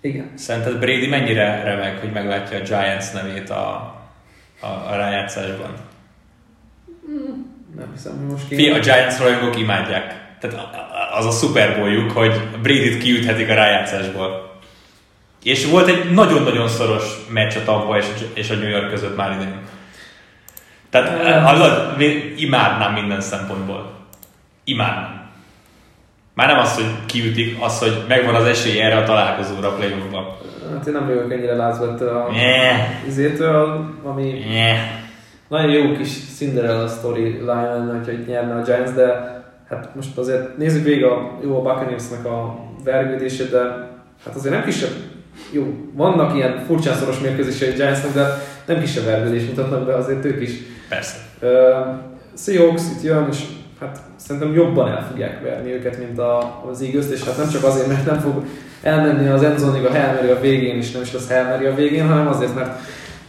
[0.00, 0.32] igen.
[0.34, 3.94] Szerinted Brady mennyire remeg, hogy meglátja a Giants nevét a,
[4.60, 5.74] a, a rájátszásban?
[7.76, 10.24] Nem hiszem, hogy most Fi, a Giants rajongók imádják.
[10.40, 10.56] Tehát
[11.12, 14.54] az a Super Bowl-juk, hogy Brady-t kiüthetik a rájátszásból.
[15.42, 19.32] És volt egy nagyon-nagyon szoros meccs a Tampa és, és a New York között már
[19.32, 19.60] idén.
[20.90, 21.96] Tehát Hát- hallod,
[22.36, 23.90] imádnám minden szempontból.
[24.64, 25.16] Imádnám.
[26.34, 30.26] Már nem az, hogy kiütik, az, hogy megvan az esély erre a találkozóra a playoffban.
[30.74, 32.30] Hát én nem vagyok ennyire ettől a
[33.06, 34.78] izétől, ami nyeh.
[35.48, 39.36] nagyon jó kis Cinderella storyline lenne, itt nyerne a Giants, de
[39.68, 43.58] hát most azért nézzük végig a jó a Buccaneersnek a vergődését, de
[44.24, 44.92] hát azért nem kisebb,
[45.52, 48.26] jó, vannak ilyen furcsán szoros mérkőzései a Giantsnak, de
[48.66, 50.50] nem kisebb vergődést mutatnak be, azért ők is.
[50.88, 51.16] Persze.
[51.40, 51.48] Uh,
[52.36, 53.44] Seahawks itt jön, és
[53.80, 57.64] hát szerintem jobban el fogják verni őket, mint a, az eagles és hát nem csak
[57.64, 58.44] azért, mert nem fog
[58.82, 61.74] elmenni az endzónig a Hail Mary a végén, és nem is lesz Hail Mary a
[61.74, 62.80] végén, hanem azért, mert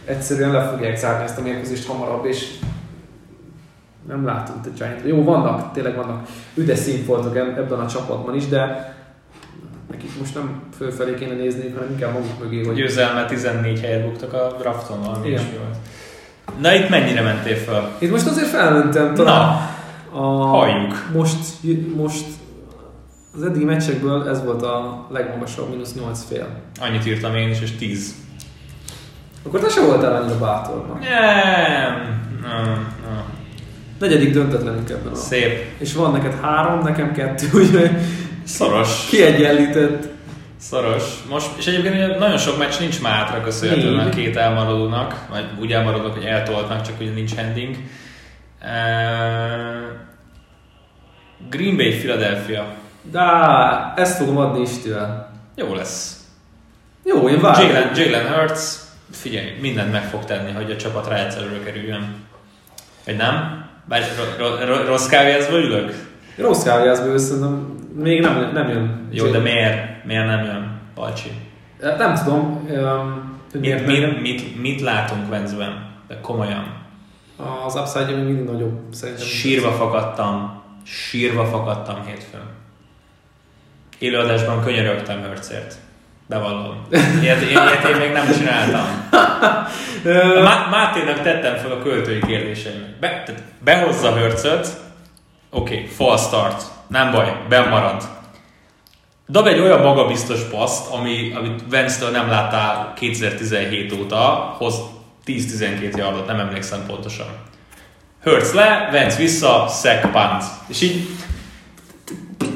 [0.04, 2.54] egyszerűen le fogják zárni ezt a mérkőzést hamarabb, és
[4.08, 5.00] nem látunk a Giant.
[5.04, 8.94] Jó, vannak, tényleg vannak üdes színfoltok eb- ebben a csapatban is, de
[9.90, 14.32] nekik most nem fölfelé kéne nézni, hanem inkább maguk mögé, hogy Győzelme 14 helyet buktak
[14.32, 15.30] a drafton, valami Igen.
[15.30, 15.76] ilyesmi volt.
[16.60, 17.90] Na itt mennyire mentél fel?
[17.98, 19.60] Itt most azért felmentem talán
[20.12, 20.46] Na, a...
[20.46, 21.08] halljuk.
[21.12, 21.36] Most,
[21.96, 22.24] most
[23.34, 26.46] az eddigi meccsekből ez volt a legmagasabb, mínusz 8 fél.
[26.80, 28.14] Annyit írtam én is, és 10.
[29.46, 30.86] Akkor te se voltál annyira bátor.
[30.86, 30.92] Na.
[30.94, 32.22] Nem.
[32.42, 32.64] Nem,
[33.04, 33.22] nem.
[33.98, 35.16] Negyedik döntetlenünk ebben a...
[35.16, 35.64] Szép.
[35.78, 37.90] És van neked három, nekem kettő, úgyhogy
[38.44, 39.06] Szoros.
[39.08, 40.08] kiegyenlített.
[40.58, 41.04] Szoros.
[41.28, 45.72] Most, és egyébként nagyon sok meccs nincs már hátra köszönhetően a két elmaradónak, vagy úgy
[45.72, 47.76] elmaradók, hogy eltoltnak, csak ugye nincs handing.
[51.50, 52.74] Green Bay, Philadelphia.
[53.02, 53.20] De
[53.96, 55.32] ezt fogom adni Istővel.
[55.54, 56.16] Jó lesz.
[57.04, 57.68] Jó, én várom.
[57.68, 58.60] Jalen, Jalen Hurts,
[59.10, 62.14] figyelj, mindent meg fog tenni, hogy a csapat rájátszásra kerüljön.
[63.04, 63.64] Vagy nem?
[63.84, 64.02] Bár
[64.38, 66.07] ro- ro- rossz kávéházba ülök?
[66.38, 69.08] Rossz kávéházból szerintem még nem, nem jön.
[69.10, 70.04] Jó, de miért?
[70.04, 71.30] Miért nem jön, Palcsi?
[71.80, 74.10] Nem tudom, hogy Mit, miért nem.
[74.10, 75.86] mit, mit, mit látunk Venzben?
[76.08, 76.76] De komolyan.
[77.66, 79.24] Az upside még mindig nagyobb szerintem.
[79.26, 80.62] Sírva fakadtam.
[80.84, 82.40] Sírva fakadtam hétfőn.
[83.98, 85.74] Élőadásban könyörögtem Hurtsért.
[86.26, 86.86] Bevallom.
[87.22, 89.08] Ilyet, ilyet én még nem csináltam.
[90.42, 92.98] Má- Máténak tettem fel a költői kérdéseimet.
[93.00, 93.22] Be,
[93.64, 94.68] behozza Hurtsöt,
[95.50, 98.08] oké, okay, false start, nem baj, bemarad.
[99.26, 104.74] Dob egy olyan magabiztos paszt, ami, amit Vance-től nem láttál 2017 óta, hoz
[105.26, 107.26] 10-12 yardot, nem emlékszem pontosan.
[108.22, 110.44] Hurts le, Vance vissza, sack punt.
[110.66, 111.08] És így,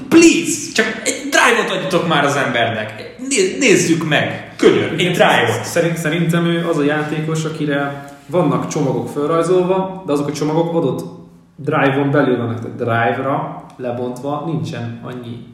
[0.09, 3.16] please, csak egy drive-ot adjatok már az embernek.
[3.28, 5.64] Né- Nézzük meg, könyör, egy drive-ot.
[5.64, 11.11] Szerint, szerintem ő az a játékos, akire vannak csomagok felrajzolva, de azok a csomagok adott
[11.57, 15.50] drive-on belül vannak, tehát drive-ra lebontva nincsen annyi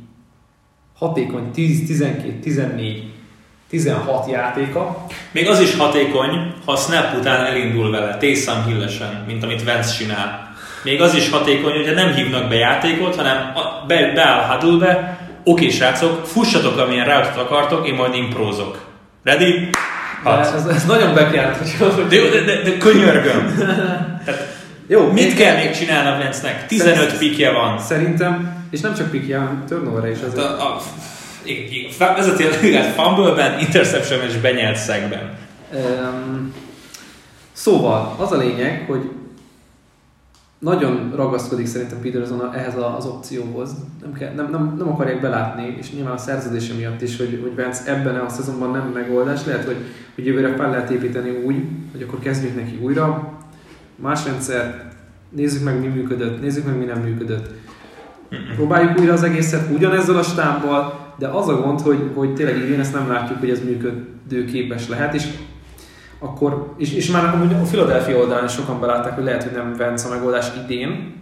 [0.99, 3.13] hatékony 10, 12, 14,
[3.69, 5.07] 16 játéka.
[5.31, 9.95] Még az is hatékony, ha a snap után elindul vele, Taysom Hillesen, mint amit Vance
[9.95, 10.57] csinál.
[10.85, 13.53] Még az is hatékony, hogyha nem hívnak be játékot, hanem
[13.87, 18.87] be, beáll huddle-be, oké srácok, fussatok amilyen ráutat akartok, én majd imprózok.
[19.25, 19.71] Ready?
[20.25, 20.55] De Hat.
[20.55, 23.55] ez, ez nagyon bekiárt, hogy De, de, de, de könyörgöm.
[24.25, 24.58] Tehát,
[24.91, 26.67] Jó, mit kell még csinálni a Vance-nek?
[26.67, 27.79] 15 pikje van.
[27.79, 30.45] Szerintem, és nem csak pikje, hanem turnover is A, azért.
[30.47, 30.81] a,
[31.91, 35.37] fa- vezeti a ligát fumble-ben, interception és benyelt szegben.
[35.75, 36.53] Um,
[37.53, 39.11] szóval, az a lényeg, hogy
[40.59, 43.71] nagyon ragaszkodik szerintem Peterson ehhez a- az opcióhoz.
[44.03, 47.55] Nem, kell, nem, nem, nem akarják belátni, és nyilván a szerződése miatt is, hogy, hogy
[47.65, 49.41] Vance ebben a szezonban nem megoldás.
[49.45, 49.77] Lehet, hogy,
[50.15, 51.57] hogy jövőre fel lehet építeni úgy,
[51.93, 53.33] hogy akkor kezdjük neki újra.
[54.01, 54.93] Más rendszer,
[55.31, 57.51] nézzük meg mi működött, nézzük meg mi nem működött.
[58.55, 62.81] Próbáljuk újra az egészet ugyanezzel a stábbal, de az a gond, hogy, hogy tényleg idén
[62.81, 65.29] ezt nem látjuk, hogy ez működőképes lehet, és
[66.19, 69.75] akkor, és, és már amúgy a Philadelphia oldalán is sokan belátták, hogy lehet, hogy nem
[69.77, 71.15] Vence a megoldás idén,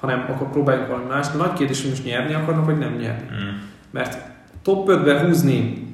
[0.00, 1.28] hanem akkor próbáljunk valami más.
[1.28, 3.26] De nagy kérdés, hogy most nyerni akarnak, vagy nem nyerni.
[3.32, 3.56] Mm.
[3.90, 4.18] Mert
[4.62, 5.88] top 5-be húzni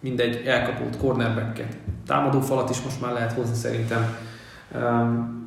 [0.00, 1.76] mindegy elkapott cornerbacket.
[2.06, 4.16] Támadó falat is most már lehet hozni szerintem.
[4.74, 5.40] Um,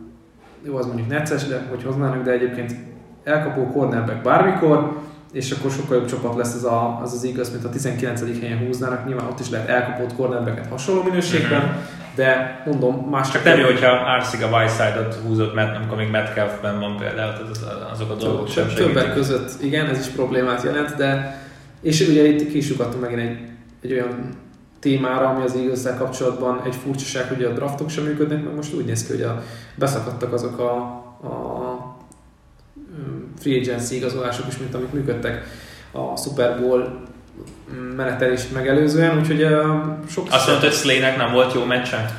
[0.65, 2.76] jó, az mondjuk necces, de hogy hoznának, de egyébként
[3.23, 4.97] elkapó cornerback bármikor,
[5.32, 8.39] és akkor sokkal jobb csapat lesz az a, az, az igaz, mint a 19.
[8.39, 9.05] helyen húznának.
[9.07, 11.78] Nyilván ott is lehet elkapott cornerbacket hasonló minőségben,
[12.15, 16.97] de mondom, más Csak nem jó, hogyha Arsiga Whiteside-ot húzott, mert amikor még Metcalfben van
[16.97, 21.39] például, az- azok a dolgok sem Több- Többek között, igen, ez is problémát jelent, de
[21.82, 23.38] és ugye itt ki is lyukadtunk megint egy,
[23.84, 24.30] egy olyan
[24.86, 28.86] témára, ami az eagles kapcsolatban egy furcsaság, hogy a draftok sem működnek, meg most úgy
[28.86, 29.43] néz ki, hogy a,
[29.75, 30.75] beszakadtak azok a,
[31.27, 31.95] a
[33.39, 35.43] free agency igazolások is, mint amik működtek
[35.91, 37.03] a Super Bowl
[37.95, 39.65] menetelést megelőzően, úgyhogy uh,
[40.09, 42.05] sok Azt mondta, hogy Slay-nek nem volt jó meccse?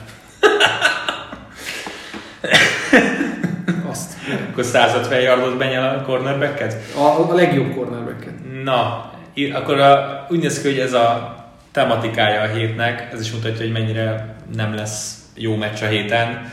[3.91, 4.13] azt,
[4.51, 6.77] Akkor 150 yardot benyel a cornerbacket?
[6.97, 8.35] a, a legjobb cornerbacket.
[8.65, 9.11] Na,
[9.55, 11.35] akkor a, úgy néz ki, hogy ez a
[11.77, 16.53] tematikája a hétnek, ez is mutatja, hogy mennyire nem lesz jó meccs a héten.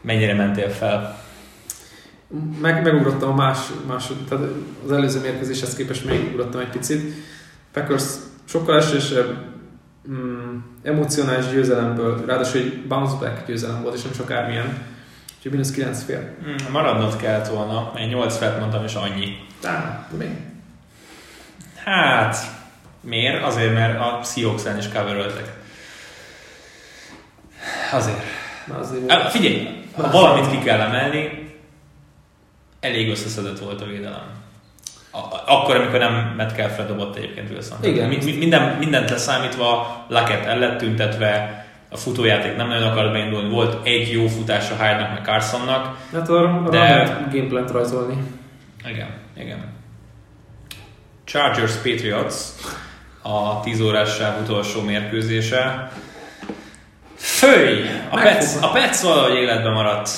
[0.00, 1.18] Mennyire mentél fel?
[2.60, 4.44] Meg, megugrottam a más, másod, tehát
[4.84, 7.12] az előző mérkőzéshez képest még ugrottam egy picit.
[7.72, 8.04] Packers
[8.44, 9.36] sokkal esősebb,
[10.10, 14.86] mm, emocionális győzelemből, ráadásul egy bounce back győzelem volt, és nem csak akármilyen.
[15.36, 16.34] Úgyhogy mínusz 9 fél.
[16.42, 19.36] Hmm, maradnod kellett volna, én 8 felt mondtam, és annyi.
[19.60, 20.30] Tá, de még.
[21.84, 22.57] Hát,
[23.08, 23.42] miért?
[23.44, 25.52] Azért, mert a Seahawks ellen is coveröltek.
[27.92, 28.22] Azért.
[28.66, 31.46] Na azért Hát, figyelj, ha valamit ki kell emelni,
[32.80, 34.36] elég összeszedett volt a védelem.
[35.10, 37.78] A- a- Akkor, amikor nem Metcalfre dobott egyébként Wilson.
[37.84, 38.08] Igen.
[38.08, 43.48] Mi- mi- Minden, mindent leszámítva, Laket el lett tüntetve, a futójáték nem nagyon akart beindulni,
[43.50, 45.96] volt egy jó futása Hyde-nak, meg Carsonnak.
[46.12, 48.16] Hát arra, De- gameplant rajzolni.
[48.86, 49.72] Igen, igen.
[51.24, 52.34] Chargers Patriots
[53.28, 55.90] a 10 órás sáv utolsó mérkőzése.
[57.14, 57.80] Főj!
[58.10, 58.20] A Megfogta.
[58.22, 60.10] Pets, a Pets valahogy életben maradt.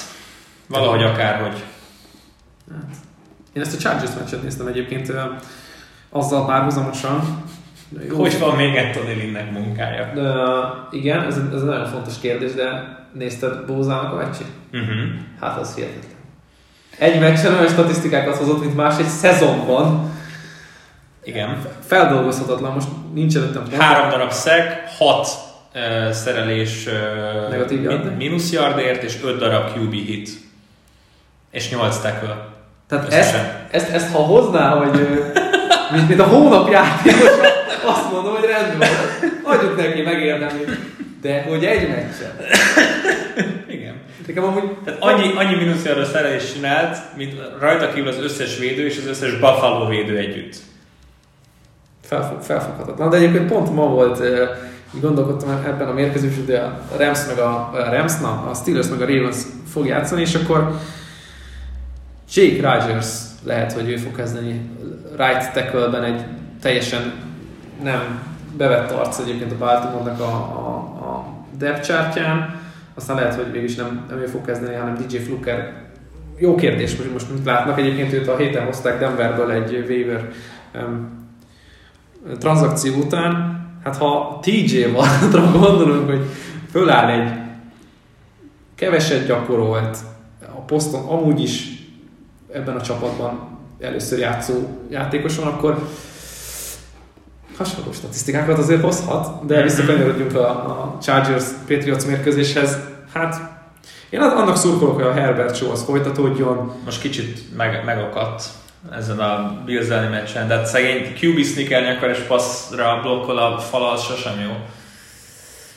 [0.66, 1.64] Valahogy akárhogy.
[2.72, 2.96] Hát.
[3.52, 5.12] Én ezt a Chargers meccset néztem egyébként
[6.10, 7.44] azzal párhuzamosan.
[8.08, 8.16] Jó.
[8.16, 10.12] Hogy van még Anthony Lynnnek munkája?
[10.14, 10.32] De,
[10.98, 14.50] igen, ez, ez nagyon fontos kérdés, de nézted Bózának a meccsét?
[14.72, 14.98] Uh-huh.
[15.40, 16.18] Hát az hihetetlen.
[16.98, 20.10] Egy meccsen olyan statisztikákat hozott, mint más egy szezonban.
[21.24, 21.66] Igen.
[21.86, 23.64] Feldolgozhatatlan, most nincs előttem.
[23.78, 25.28] Három darab szeg, hat
[25.74, 28.16] uh, szerelés uh, Negatív yard.
[28.16, 30.30] mínusz yardért, és öt darab QB hit.
[31.50, 32.48] És nyolc tackle.
[32.88, 33.66] Tehát ezt, Összesen.
[33.70, 35.08] ezt, ezt, ha hozná, hogy
[35.92, 37.30] mint, mint a hónap játékos,
[37.84, 39.54] azt mondom, hogy rendben van.
[39.54, 40.64] Adjuk neki, megérdemli.
[41.22, 42.36] De hogy egy meccsen.
[43.68, 43.94] Igen.
[44.26, 48.86] Nekem amúgy Tehát annyi, annyi mínusz yardra szerelés csinált, mint rajta kívül az összes védő
[48.86, 50.56] és az összes Buffalo védő együtt.
[52.10, 53.10] Felfog, felfoghatatlan.
[53.10, 54.22] De egyébként pont ma volt,
[54.94, 58.88] így gondolkodtam ebben a mérkőzésben, de a Rams meg a, a Rams, na, a Steelers
[58.88, 59.36] meg a Ravens
[59.72, 60.70] fog játszani, és akkor
[62.34, 63.06] Jake Rogers
[63.44, 64.70] lehet, hogy ő fog kezdeni
[65.16, 66.24] right tackle-ben egy
[66.60, 67.12] teljesen
[67.82, 68.22] nem
[68.56, 71.26] bevett arc egyébként a Baltimore-nak a, a, a
[71.58, 72.60] depth chartján.
[72.94, 75.72] Aztán lehet, hogy végülis nem, nem ő fog kezdeni, hanem DJ Fluker.
[76.38, 77.78] Jó kérdés, hogy most mit látnak.
[77.78, 80.28] Egyébként őt a héten hozták Denverből egy waiver
[80.74, 81.19] um,
[82.38, 83.58] tranzakció után.
[83.84, 85.06] Hát ha TJ-val
[85.60, 86.26] gondolunk, hogy
[86.70, 87.32] föláll egy
[88.74, 89.98] keveset gyakorolt,
[90.56, 91.68] a poszton amúgy is
[92.52, 94.54] ebben a csapatban először játszó
[94.90, 95.88] játékos van, akkor
[97.56, 102.78] hasonló statisztikákat azért hozhat, de visszakanyarodjunk a, a Chargers Patriots mérkőzéshez.
[103.12, 103.40] Hát
[104.10, 106.72] én annak szurkolok, hogy a Herbert show az folytatódjon.
[106.84, 108.42] Most kicsit meg, megakadt
[108.90, 113.58] ezen a Bills elleni meccsen, de hát szegény QB sneakelni akar és passzra blokkol a
[113.58, 114.50] fal, az sosem jó.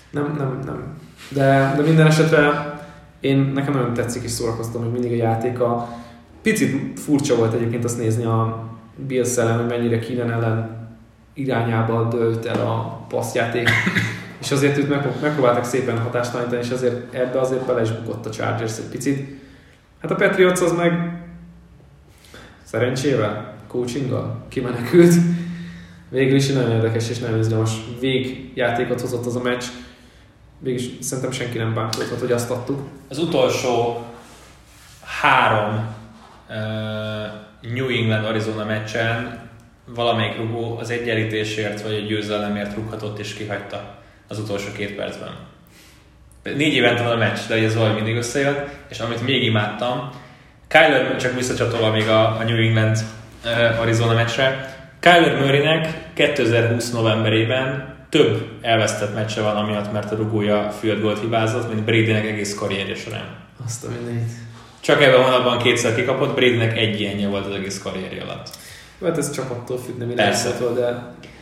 [0.09, 0.97] Nem, nem, nem.
[1.29, 2.73] De, de minden esetre
[3.19, 5.89] én nekem nagyon tetszik és szórakoztam, hogy mindig a játéka.
[6.41, 10.87] Picit furcsa volt egyébként azt nézni a Bills ellen, hogy mennyire Keenan ellen
[11.33, 13.69] irányába dőlt el a passzjáték.
[14.41, 18.77] és azért őt megpróbáltak szépen hatástalanítani, és azért ebbe azért bele is bukott a Chargers
[18.77, 19.41] egy picit.
[20.01, 21.12] Hát a Patriots az meg
[22.73, 25.13] szerencsével, coachinggal kimenekült.
[26.09, 29.63] Végül is nagyon érdekes és nagyon izgalmas végjátékot hozott az a meccs.
[30.59, 32.79] Végülis szerintem senki nem bántott, hogy azt adtuk.
[33.09, 34.05] Az utolsó
[35.21, 35.95] három
[36.49, 36.55] uh,
[37.73, 39.41] New England-Arizona meccsen
[39.85, 45.35] valamelyik rugó az egyenlítésért vagy a győzelemért rúghatott és kihagyta az utolsó két percben.
[46.43, 50.11] Négy évente van a meccs, de ez valahogy mindig összejön, és amit még imádtam,
[50.73, 52.97] Kyler, csak visszacsatolva még a, a New England
[53.45, 60.71] uh, Arizona meccsre, Kyler Murraynek 2020 novemberében több elvesztett meccse van, amiatt, mert a rugója
[60.79, 63.35] field goal hibázott, mint Bradynek egész karrierje során.
[63.65, 64.31] Azt a mindenit.
[64.79, 68.49] Csak ebben a hónapban kétszer kikapott, Bradynek egy ilyenje volt az egész karrierje alatt.
[69.03, 70.49] Hát ez csapattól függ, nem Persze.
[70.75, 70.81] de,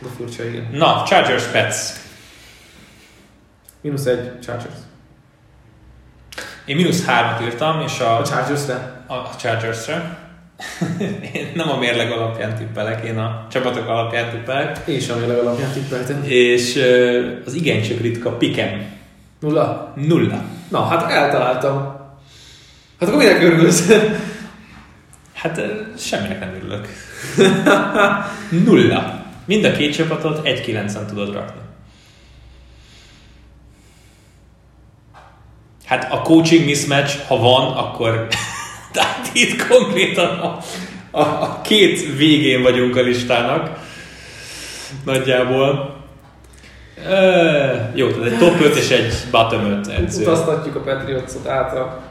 [0.00, 0.68] de furcsa, igen.
[0.72, 1.76] Na, Chargers Pets.
[3.80, 4.76] Minusz egy Chargers.
[6.64, 9.01] Én mínusz hármat írtam, és a, A Chargers-re?
[9.12, 10.18] A, Chargers-re.
[11.34, 14.80] én nem a mérleg alapján tippelek, én a csapatok alapján tippelek.
[14.86, 16.22] Én is a mérleg alapján tippeltem.
[16.24, 16.80] És
[17.46, 18.84] az igencsak ritka pikem.
[19.40, 19.92] Nulla?
[19.96, 20.42] Nulla.
[20.68, 22.00] Na, hát eltaláltam.
[23.00, 23.88] Hát akkor minek örülsz?
[25.34, 25.60] Hát
[25.98, 26.88] semminek nem örülök.
[28.66, 29.24] Nulla.
[29.44, 31.60] Mind a két csapatot egy 9 tudod rakni.
[35.84, 38.28] Hát a coaching mismatch, ha van, akkor
[38.92, 40.58] tehát itt konkrétan a,
[41.10, 43.78] a, a két végén vagyunk a listának.
[45.04, 45.96] Nagyjából.
[47.08, 50.22] Ö, jó, tehát egy top 5 és egy bottom 5 edző.
[50.22, 52.10] Utaztatjuk a Patriotsot át a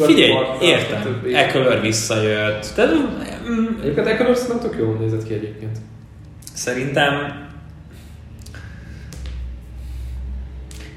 [0.00, 1.22] Figyelj, értem.
[1.32, 2.72] Eckler visszajött.
[2.74, 2.94] Tehát,
[3.48, 5.78] mm, Egyébként Eckler nem tök jól nézett ki egyébként.
[6.52, 7.40] Szerintem...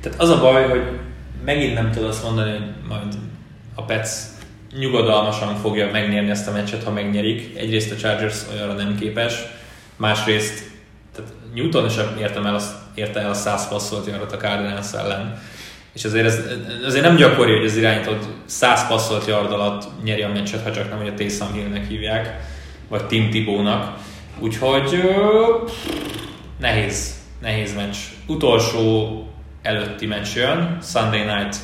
[0.02, 0.84] Tehát az a baj, hogy
[1.46, 3.14] megint nem tudod azt mondani, hogy majd
[3.76, 4.10] a Pets
[4.80, 7.58] nyugodalmasan fogja megnyerni ezt a meccset, ha megnyerik.
[7.58, 9.34] Egyrészt a Chargers olyanra nem képes,
[9.96, 10.74] másrészt
[11.16, 15.42] tehát Newton sem értem el, azt, érte el a 100 passzolt yardot a Cardinals ellen.
[15.94, 16.42] És azért, ez,
[16.86, 20.90] azért nem gyakori, hogy az irányított 100 passzolt yard alatt nyeri a meccset, ha csak
[20.90, 22.40] nem, hogy a Taysom Hillnek hívják,
[22.88, 23.98] vagy Tim Tibónak.
[24.40, 25.02] Úgyhogy
[26.60, 27.96] nehéz, nehéz meccs.
[28.28, 29.20] Utolsó
[29.62, 31.58] előtti meccs jön, Sunday night.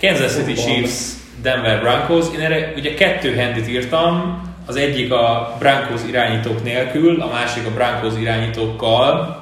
[0.00, 0.52] Kansas City.
[0.52, 2.26] Chiefs, Denver Broncos.
[2.34, 7.70] Én erre ugye kettő handit írtam, az egyik a Broncos irányítók nélkül, a másik a
[7.70, 9.40] Broncos irányítókkal.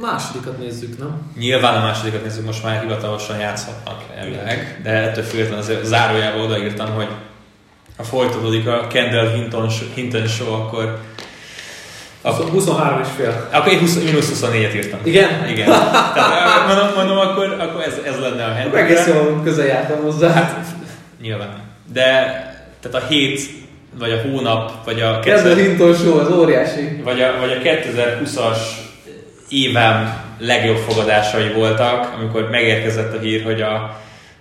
[0.00, 1.32] Másodikat nézzük, nem?
[1.38, 6.94] Nyilván a másodikat nézzük, most már hivatalosan játszhatnak elvileg, de ettől függetlenül azért zárójába odaírtam,
[6.94, 7.08] hogy
[7.96, 11.00] ha folytatódik a Kendall Hinton, Hinton show, akkor
[12.22, 13.48] Akkor 23 és fél.
[13.52, 14.98] Akkor én 20, mínusz 24-et írtam.
[15.02, 15.48] Igen?
[15.48, 15.66] Igen.
[15.66, 18.74] Tehát mondom, mondom akkor, akkor ez, ez lenne a handicap.
[18.74, 20.32] Egész jól közel jártam hozzá.
[20.32, 20.66] Hát,
[21.20, 21.60] Nyilván.
[21.92, 22.10] De
[22.80, 23.50] tehát a hét,
[23.98, 27.00] vagy a hónap, vagy a, Kezdve Hinton show, az óriási.
[27.04, 28.58] vagy a, vagy a 2020-as
[29.48, 33.74] évem legjobb fogadásai voltak, amikor megérkezett a hír, hogy, a,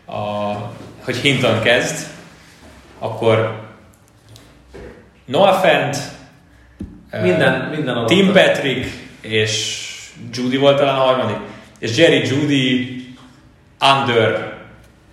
[0.06, 0.56] a,
[1.04, 2.06] hogy Hinton kezd,
[3.00, 3.60] akkor
[5.26, 5.98] Noah Fent,
[7.12, 8.08] Minden, minden alatt.
[8.08, 8.88] Tim Patrick
[9.22, 9.78] és
[10.34, 11.38] Judy volt talán a harmadik,
[11.80, 12.96] és Jerry Judy
[13.82, 14.54] under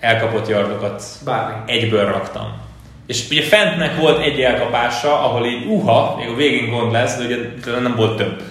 [0.00, 1.72] elkapott yardokat Bármi.
[1.72, 2.66] egyből raktam.
[3.06, 7.24] És ugye Fentnek volt egy elkapása, ahol így uha, még a végén gond lesz, de
[7.24, 7.36] ugye
[7.80, 8.42] nem volt több.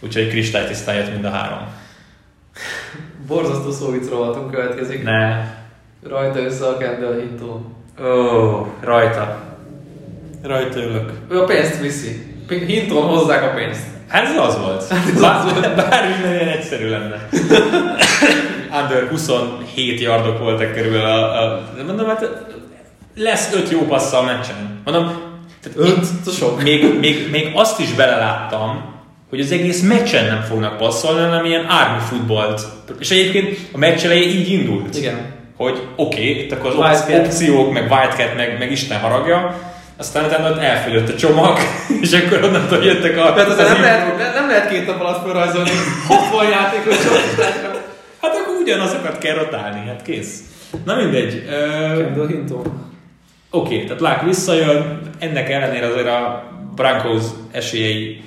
[0.00, 1.66] Úgyhogy kristálytisztán jött mind a három.
[3.26, 5.02] Borzasztó szóvic rovatunk következik.
[5.02, 5.44] Ne.
[6.08, 7.74] Rajta össze a Kendall Hinton.
[8.04, 9.40] Ó, rajta.
[10.42, 11.12] Rajta ülök.
[11.30, 12.31] Ő a pénzt viszi.
[12.48, 13.82] Hinton hozzák a pénzt.
[14.08, 14.84] Hát ez az volt.
[15.20, 17.28] Bár, bár minden ilyen egyszerű lenne.
[18.82, 22.28] Under 27 yardok voltak körül a, a mondom, hát
[23.16, 24.80] lesz 5 jó passza a meccsen.
[24.84, 25.04] Mondom,
[25.62, 25.98] tehát Öt?
[26.26, 26.62] Ez sok.
[26.62, 28.84] még, még, még azt is beleláttam,
[29.30, 32.62] hogy az egész meccsen nem fognak passzolni, hanem ilyen army futballt.
[32.98, 34.96] És egyébként a meccs eleje így indult.
[34.96, 35.32] Igen.
[35.56, 37.26] hogy oké, okay, itt akkor az Wildcat.
[37.26, 39.71] opciók, meg Wildcat, meg, meg Isten haragja,
[40.02, 41.58] aztán utána ott elfogyott a csomag,
[42.02, 43.34] és akkor onnantól jöttek a...
[43.36, 45.70] Mert azért nem az- lehet, ne- nem lehet két nap alatt felrajzolni
[46.06, 46.96] 60 játékos.
[48.20, 50.40] Hát akkor ugyanazokat kell rotálni, hát kész.
[50.84, 51.44] Na mindegy.
[51.98, 52.90] Kendall Hinton.
[53.50, 58.22] Oké, okay, tehát Lák visszajön, ennek ellenére azért a Broncos esélyei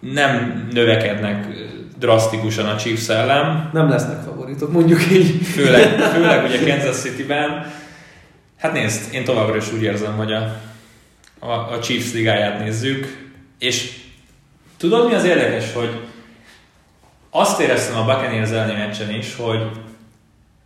[0.00, 1.46] nem növekednek
[1.98, 5.46] drasztikusan a Chiefs ellen, Nem lesznek favoritok, mondjuk így.
[5.46, 7.72] főleg, főleg ugye Kansas City-ben.
[8.58, 10.56] Hát nézd, én továbbra is úgy érzem, hogy a,
[11.40, 13.98] a, Chiefs ligáját nézzük, és
[14.76, 16.00] tudod mi az érdekes, hogy
[17.30, 19.70] azt éreztem a Buccaneers elleni meccsen is, hogy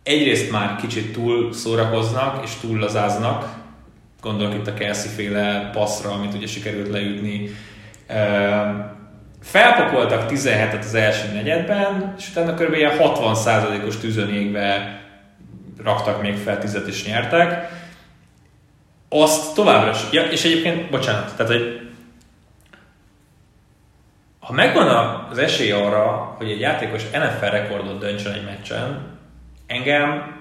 [0.03, 3.53] egyrészt már kicsit túl szórakoznak és túl lazáznak,
[4.21, 7.49] gondolok itt a Kelsey féle passzra, amit ugye sikerült leütni.
[8.07, 8.79] Ehm,
[9.41, 12.73] Felpakoltak 17-et az első negyedben, és utána kb.
[12.73, 14.99] ilyen 60%-os tűzönégbe
[15.83, 17.69] raktak még fel 10 és nyertek.
[19.21, 21.79] Azt továbbra is, ja, és egyébként, bocsánat, tehát hogy
[24.39, 24.87] ha megvan
[25.31, 29.17] az esély arra, hogy egy játékos NFL rekordot döntsön egy meccsen,
[29.67, 30.35] engem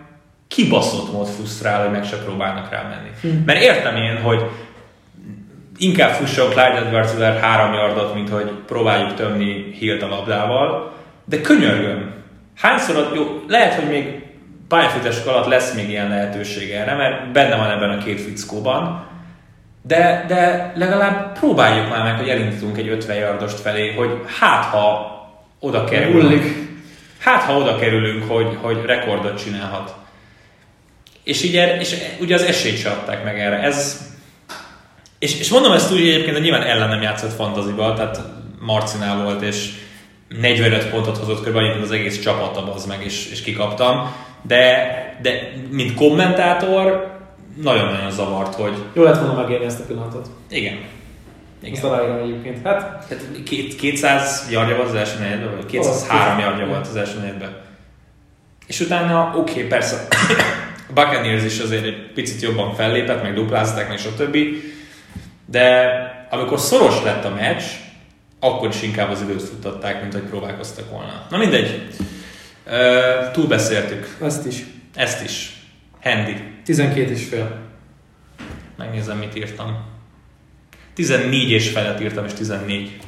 [0.49, 3.41] kibaszott mód frusztrál, hogy meg se próbálnak rá menni.
[3.45, 4.43] Mert értem én, hogy
[5.77, 10.93] inkább fusson Clyde edwards három yardot, mint hogy próbáljuk tömni Hilt a labdával,
[11.25, 12.15] de könyörgöm.
[12.57, 14.24] Hányszor, jó, lehet, hogy még
[14.69, 19.07] pályafutások alatt lesz még ilyen lehetőség erre, mert benne van ebben a két fickóban,
[19.83, 25.13] de, de legalább próbáljuk már meg, hogy elindítunk egy 50 yardost felé, hogy hát ha
[25.61, 26.45] oda kerülünk,
[27.19, 29.95] hát ha oda kerülünk, hogy, hogy rekordot csinálhat.
[31.25, 33.63] És, így, er- és ugye az esélyt se adták meg erre.
[33.63, 34.09] Ez,
[35.19, 38.21] és, és mondom ezt úgy egyébként, hogy nyilván ellenem játszott fantaziba, tehát
[38.61, 39.69] Marcinál volt, és
[40.29, 41.57] 45 pontot hozott kb.
[41.83, 44.15] az egész csapat az meg, és, és kikaptam.
[44.47, 47.13] De, de mint kommentátor
[47.63, 50.29] nagyon-nagyon zavart, hogy Jó lett volna megélni ezt a pillanatot.
[50.49, 50.79] igen.
[51.63, 51.85] Igen.
[51.85, 52.67] aláírom egyébként.
[52.67, 57.19] Hát, Tehát két, 200 yardja volt az első negyedben, vagy 203 yardja volt az első
[57.19, 57.57] negyedben.
[58.67, 60.07] És utána, oké, okay, persze,
[60.89, 64.37] a Buccaneers is azért egy picit jobban fellépett, meg duplázták, meg stb.
[65.47, 65.89] De
[66.31, 67.63] amikor szoros lett a meccs,
[68.41, 71.27] akkor is inkább az időt futtatták, mint hogy próbálkoztak volna.
[71.31, 71.87] Na mindegy.
[72.67, 74.17] Ö, túlbeszéltük.
[74.21, 74.65] ezt is.
[74.95, 75.63] Ezt is.
[76.03, 76.37] Handy.
[76.65, 77.59] 12 és fél.
[78.77, 79.93] Megnézem, mit írtam.
[80.95, 82.99] 14 és felett írtam, és 14.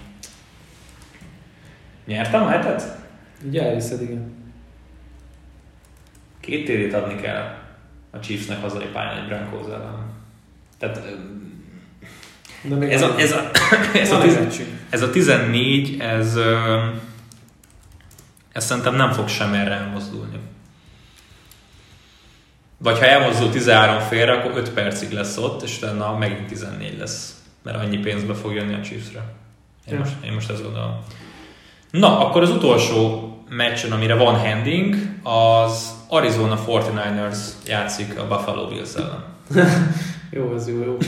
[2.07, 2.99] Nyertem a hetet?
[3.47, 4.35] Ugye elhiszed, igen.
[6.41, 7.59] Két térét adni kell
[8.11, 10.15] a Chiefsnek hazai pályán egy Broncos ellen.
[10.79, 11.03] Tehát
[12.81, 13.51] ez a, ez a,
[13.95, 14.69] ez a, egy meccsünk.
[14.91, 16.39] ez a 14, ez,
[18.57, 20.39] ez szerintem nem fog sem erre elmozdulni.
[22.79, 27.35] Vagy ha elmozdul 13 félre, akkor 5 percig lesz ott, és utána megint 14 lesz.
[27.63, 29.23] Mert annyi pénzbe fog jönni a Chiefsre.
[29.87, 29.99] Én, Ja.
[29.99, 30.99] most, én most ezt gondolom.
[31.91, 38.95] Na, akkor az utolsó meccsen, amire van handing, az Arizona 49ers játszik a Buffalo Bills
[38.95, 39.25] ellen.
[40.31, 40.97] Jó, ez jó, jó.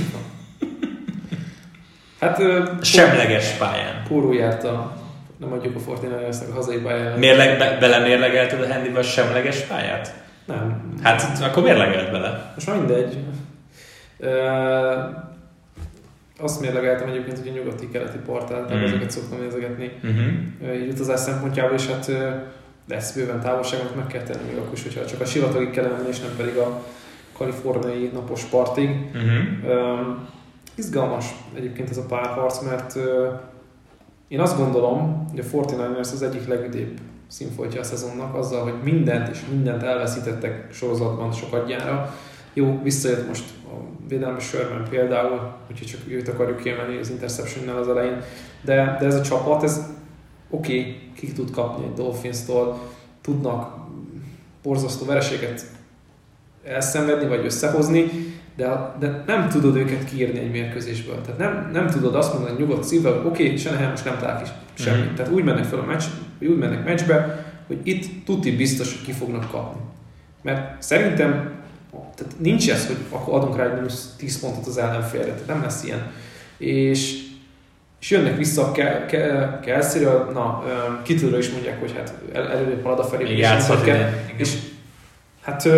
[2.21, 2.41] Hát,
[2.83, 4.03] Semleges pályán.
[4.09, 4.97] Póró járt a,
[5.39, 7.17] nem adjuk a Fortnite-nek a hazai pályára.
[7.17, 10.15] Mérleg, be, belemérlegelted a handybe a semleges pályát?
[10.47, 10.93] Nem.
[11.03, 12.53] Hát akkor mérlegelt bele.
[12.55, 13.19] Most már mindegy.
[14.19, 14.49] Ö,
[16.41, 18.85] azt mérlegeltem egyébként, hogy a nyugati-keleti portál, tehát Mhm.
[18.85, 19.93] ezeket szoktam nézegetni.
[20.65, 22.11] Ö, így utazás szempontjából, és hát
[22.89, 26.09] lesz bőven távolságot meg kell tenni még akkor is, hogyha csak a sivatagig kellene menni,
[26.09, 26.83] és nem pedig a
[27.33, 28.91] kaliforniai napos partig.
[29.15, 29.77] Uh-huh.
[29.77, 30.29] Um,
[30.75, 31.25] izgalmas
[31.57, 33.03] egyébként ez a párharc, mert uh,
[34.29, 39.29] én azt gondolom, hogy a 49ers az egyik legüdébb színfoltja a szezonnak, azzal, hogy mindent
[39.29, 42.15] és mindent elveszítettek sorozatban sokadjára.
[42.53, 47.89] Jó, visszajött most a védelmi sörben például, úgyhogy csak őt akarjuk kiemelni az interceptionnel az
[47.89, 48.23] elején,
[48.63, 49.83] de, de ez a csapat, ez
[50.51, 52.81] oké, okay, ki tud kapni egy Dolphins-tól,
[53.21, 53.77] tudnak
[54.63, 55.67] borzasztó vereséget
[56.65, 58.11] elszenvedni, vagy összehozni,
[58.59, 61.21] de, de nem tudod őket kiírni egy mérkőzésből.
[61.21, 64.43] Tehát nem, nem tudod azt mondani nyugodt szívvel, hogy oké, okay, Shanahan most nem talál
[64.43, 64.51] ki
[64.83, 65.05] semmit.
[65.05, 65.15] Mhm.
[65.15, 66.03] Tehát úgy mennek fel a meccs,
[66.39, 69.81] vagy úgy mennek meccsbe, hogy itt tuti biztos, hogy ki fognak kapni.
[70.43, 71.57] Mert szerintem
[71.91, 75.63] tehát nincs ez, hogy akkor adunk rá egy mínusz 10 pontot az ellenfélre, tehát nem
[75.63, 76.11] lesz ilyen.
[76.57, 77.23] És,
[78.01, 80.65] és jönnek vissza a Ke- Ke- Kelsey-ről, na,
[81.03, 83.23] kitűről is mondják, hogy hát el, előrébb halad a felé.
[83.23, 83.39] És
[84.37, 84.57] és
[85.43, 85.69] hát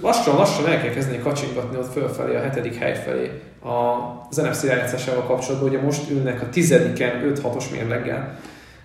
[0.00, 5.22] lassan-lassan el kell kezdeni kacsingatni ott fölfelé, a hetedik hely felé a, az NFC rájátszásával
[5.22, 5.68] kapcsolatban.
[5.68, 8.38] Ugye most ülnek a tizediken 5-6-os mérleggel.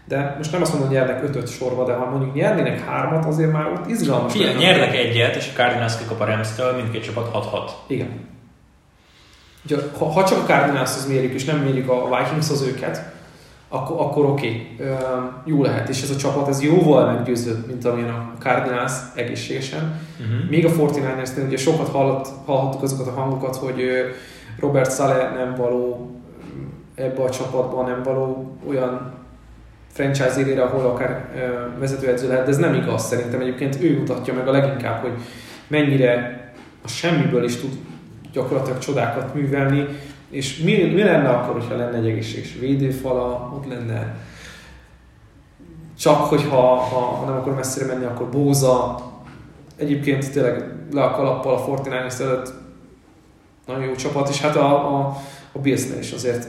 [0.07, 3.51] De most nem azt mondom, hogy nyernek ötöt sorba, de ha mondjuk nyernének hármat, azért
[3.51, 4.31] már ott izgalmas.
[4.31, 7.69] Figyelj, nyernek egyet, és a Cardinals kikap a Rams-től, mindkét csapat 6-6.
[7.87, 8.27] Igen.
[9.65, 13.11] Ugye, ha, ha csak a Cardinalshoz mérjük, és nem mérjük a Vikingshoz őket,
[13.69, 14.95] akkor, akkor oké, okay.
[15.45, 15.89] jó lehet.
[15.89, 19.99] És ez a csapat, ez jóval meggyőzőbb, mint amilyen a Cardinals egészségesen.
[20.19, 20.49] Uh-huh.
[20.49, 23.81] Még a 49ers-nél ugye sokat hallott, hallhattuk azokat a hangokat, hogy
[24.59, 26.11] Robert Saleh nem való
[26.95, 29.13] ebbe a csapatban, nem való olyan
[29.91, 31.29] franchise élére, ahol akár
[31.79, 33.39] vezetőedző lehet, de ez nem igaz szerintem.
[33.39, 35.13] Egyébként ő mutatja meg a leginkább, hogy
[35.67, 36.41] mennyire
[36.83, 37.71] a semmiből is tud
[38.31, 39.85] gyakorlatilag csodákat művelni,
[40.29, 44.15] és mi, mi lenne akkor, hogyha lenne egy egészséges védőfala, ott lenne.
[45.99, 49.03] Csak hogyha ha, nem akar messzire menni, akkor Bóza.
[49.75, 52.53] Egyébként tényleg le a kalappal a 49ers előtt.
[53.65, 55.17] Nagyon jó csapat, és hát a, a,
[55.51, 56.47] a Billsnél is azért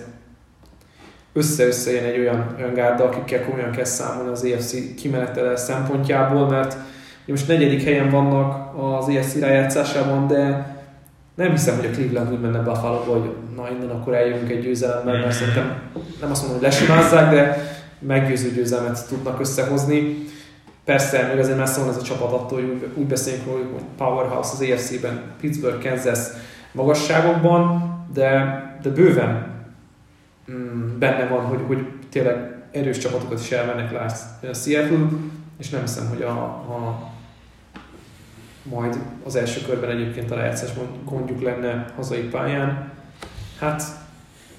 [1.33, 6.77] össze-össze jön egy olyan, olyan gárda, akikkel komolyan kell számolni az EFC kimenetele szempontjából, mert
[7.27, 10.75] most negyedik helyen vannak az EFC rájátszásában, de
[11.35, 15.19] nem hiszem, hogy a Cleveland úgy menne buffalo hogy na innen akkor eljövünk egy győzelemmel,
[15.19, 15.81] mert szerintem
[16.21, 20.17] nem azt mondom, hogy lesimázzák, de meggyőző győzelmet tudnak összehozni.
[20.85, 24.53] Persze, még azért messze van ez a csapat attól, hogy úgy beszéljünk róla, hogy powerhouse
[24.53, 26.19] az EFC-ben, Pittsburgh, Kansas
[26.73, 29.47] magasságokban, de, de bőven
[30.51, 34.07] mm, benne van, hogy, hogy tényleg erős csapatokat is elmennek le
[34.51, 35.09] a Seattle,
[35.59, 37.10] és nem hiszem, hogy a, a
[38.63, 42.93] majd az első körben egyébként a lejátszásban gondjuk lenne hazai pályán.
[43.59, 43.83] Hát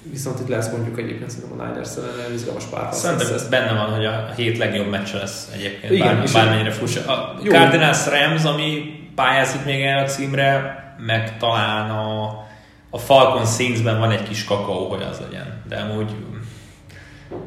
[0.02, 2.98] viszont itt lesz mondjuk egyébként szerintem a Niners ellen izgalmas párharc.
[2.98, 7.12] Szerintem ez benne van, hogy a hét legjobb meccse lesz egyébként, Igen, bár, bármennyire furcsa.
[7.12, 7.52] A Jó.
[7.52, 12.24] Cardinals Rams, ami pályázik még el a címre, meg talán a,
[12.90, 15.62] a Falcon Saints-ben van egy kis kakaó, hogy az legyen.
[15.68, 16.14] De amúgy,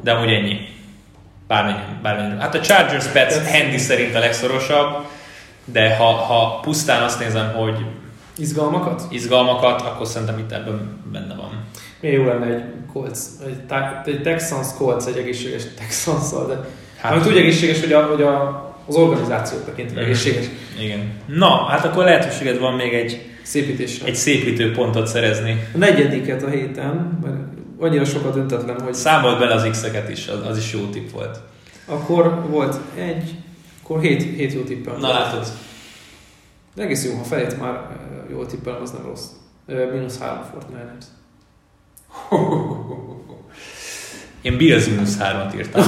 [0.02, 0.58] de amúgy ennyi.
[1.46, 2.40] Bármennyi, bármennyi.
[2.40, 5.04] Hát a Chargers Pets handy szerint a legszorosabb,
[5.72, 7.76] de ha, ha pusztán azt nézem, hogy
[8.38, 9.02] Izgalmakat?
[9.10, 11.50] izgalmakat, akkor szerintem itt ebben benne van.
[12.00, 12.62] Milyen jó lenne egy
[12.92, 13.58] Colts, egy,
[14.14, 16.68] egy Texans Colts, egy egészséges texans de
[17.00, 20.44] Hát- amit úgy egészséges, hogy, a, hogy a, az organizációt tekintve egészséges
[20.80, 21.12] Igen.
[21.26, 24.06] Na, hát akkor lehetőséged van még egy, szépítésre.
[24.06, 25.68] egy szépítő pontot szerezni.
[25.74, 27.36] A negyediket a héten, mert
[27.80, 31.38] annyira sokat döntetlen, hogy Számolt bele az X-eket is, az, az is jó tipp volt.
[31.86, 33.34] akkor volt egy,
[33.88, 35.00] akkor hét, hét jó tippem.
[35.00, 35.46] Na látod.
[36.74, 37.72] De egész jó, ha felét már
[38.28, 39.26] ö, jól tippelem, az nem rossz.
[39.66, 41.06] Ö, Mínusz 3 Fortnite.
[44.42, 45.82] Én Bills mínusz hármat írtam.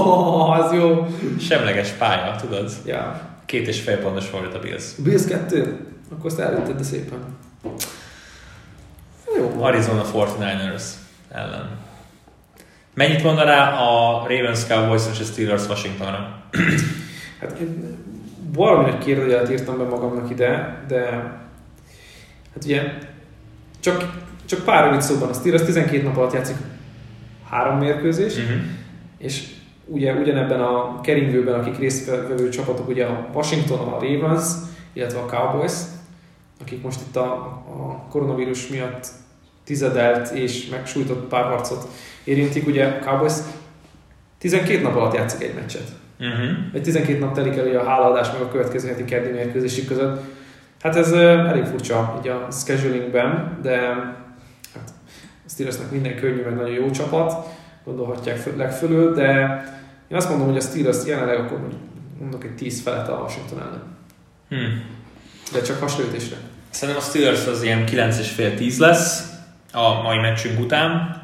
[0.60, 1.06] az jó.
[1.40, 2.72] Semleges pálya, tudod?
[2.84, 3.20] Ja.
[3.46, 4.84] Két és fél pontos volt a Bills.
[5.02, 5.86] Bills 2?
[6.12, 7.18] Akkor azt előtted, de szépen.
[9.36, 9.62] Jó.
[9.62, 10.82] Arizona 49ers
[11.28, 11.78] ellen.
[12.94, 16.42] Mennyit mondaná a Ravens Cowboys és a Steelers Washingtonra?
[17.40, 17.96] Hát én
[18.52, 21.10] valami nagy kérdőjelet írtam be magamnak ide, de
[22.54, 22.82] hát ugye
[23.80, 26.56] csak, csak pár rövid szóban a Steelers 12 nap alatt játszik
[27.48, 28.62] három mérkőzés, Uh-huh.
[29.18, 29.52] és
[29.86, 34.44] ugye ugyanebben a keringőben, akik résztvevő csapatok, ugye a Washington, a Ravens,
[34.92, 35.72] illetve a Cowboys,
[36.60, 37.32] akik most itt a,
[37.66, 39.06] a koronavírus miatt
[39.64, 41.88] tizedelt és megsújtott párharcot
[42.24, 43.32] érintik, ugye a Cowboys
[44.38, 45.88] 12 nap alatt játszik egy meccset.
[46.24, 46.56] Uh-huh.
[46.72, 50.22] Egy 12 nap telik el ugye a hálaadás meg a következő heti keddi mérkőzésük között.
[50.82, 53.76] Hát ez elég furcsa így a schedulingben, de
[54.74, 54.92] hát
[55.46, 57.46] a Steelersnek minden könnyű, meg nagyon jó csapat,
[57.84, 59.62] gondolhatják legfölül, de
[60.08, 61.80] én azt mondom, hogy a Steelers jelenleg akkor mondjuk
[62.20, 63.82] mondok egy 10 felett a Washington ellen.
[64.48, 64.82] Hmm.
[65.52, 66.36] De csak hasonlítésre.
[66.70, 69.32] Szerintem a Steelers az ilyen 9,5-10 lesz
[69.72, 71.22] a mai meccsünk után.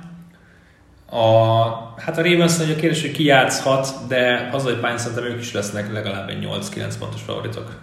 [1.10, 5.52] A, hát a Ravens a kérdés, hogy ki játszhat, de hazai pályán szerintem ők is
[5.52, 7.78] lesznek legalább egy 8-9 pontos favoritok.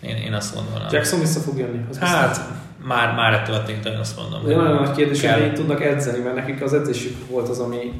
[0.00, 0.88] Én, én azt gondolnám.
[0.90, 1.78] Jackson vissza fog jönni.
[1.78, 2.08] Az biztos.
[2.08, 2.40] Hát,
[2.84, 4.46] már, már ettől a tényleg azt mondom.
[4.46, 5.38] De nagyon nagy kérdés, hogy Kell.
[5.38, 7.92] mennyit tudnak edzeni, mert nekik az edzésük volt az, ami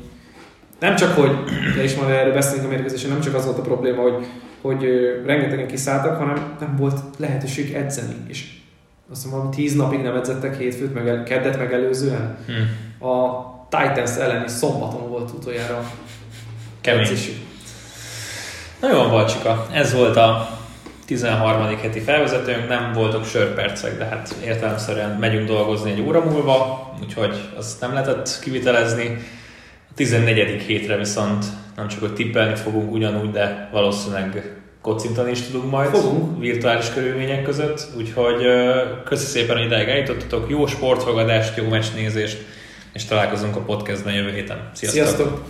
[0.81, 1.31] nem csak, hogy,
[1.77, 4.27] de is majd erről beszélünk a mérkőzésen, nem csak az volt a probléma, hogy,
[4.61, 4.85] hogy
[5.27, 8.15] rengetegen kiszálltak, hanem nem volt lehetőség edzeni.
[8.27, 8.57] És
[9.11, 12.37] azt valami tíz napig nem edzettek hétfőt, meg el, keddet megelőzően.
[12.47, 12.53] Hm.
[13.01, 15.91] A Titans elleni szombaton volt utoljára
[16.81, 17.03] Kemény.
[17.03, 17.37] edzésük.
[18.81, 20.59] Na jó, Balcsika, ez volt a
[21.07, 21.79] 13.
[21.83, 27.81] heti felvezetőnk, nem voltak sörpercek, de hát értelemszerűen megyünk dolgozni egy óra múlva, úgyhogy azt
[27.81, 29.19] nem lehetett kivitelezni.
[29.91, 30.63] A 14.
[30.63, 31.45] hétre viszont
[31.77, 36.39] nem csak hogy tippelni fogunk ugyanúgy, de valószínűleg kocintani is tudunk majd Fogunk.
[36.41, 38.47] virtuális körülmények között, úgyhogy
[39.05, 42.39] köszi szépen, hogy ideig eljutottatok, jó sportfogadást, jó meccsnézést,
[42.93, 44.71] és találkozunk a podcastben jövő héten.
[44.75, 45.05] Sziasztok!
[45.05, 45.45] Sziasztok!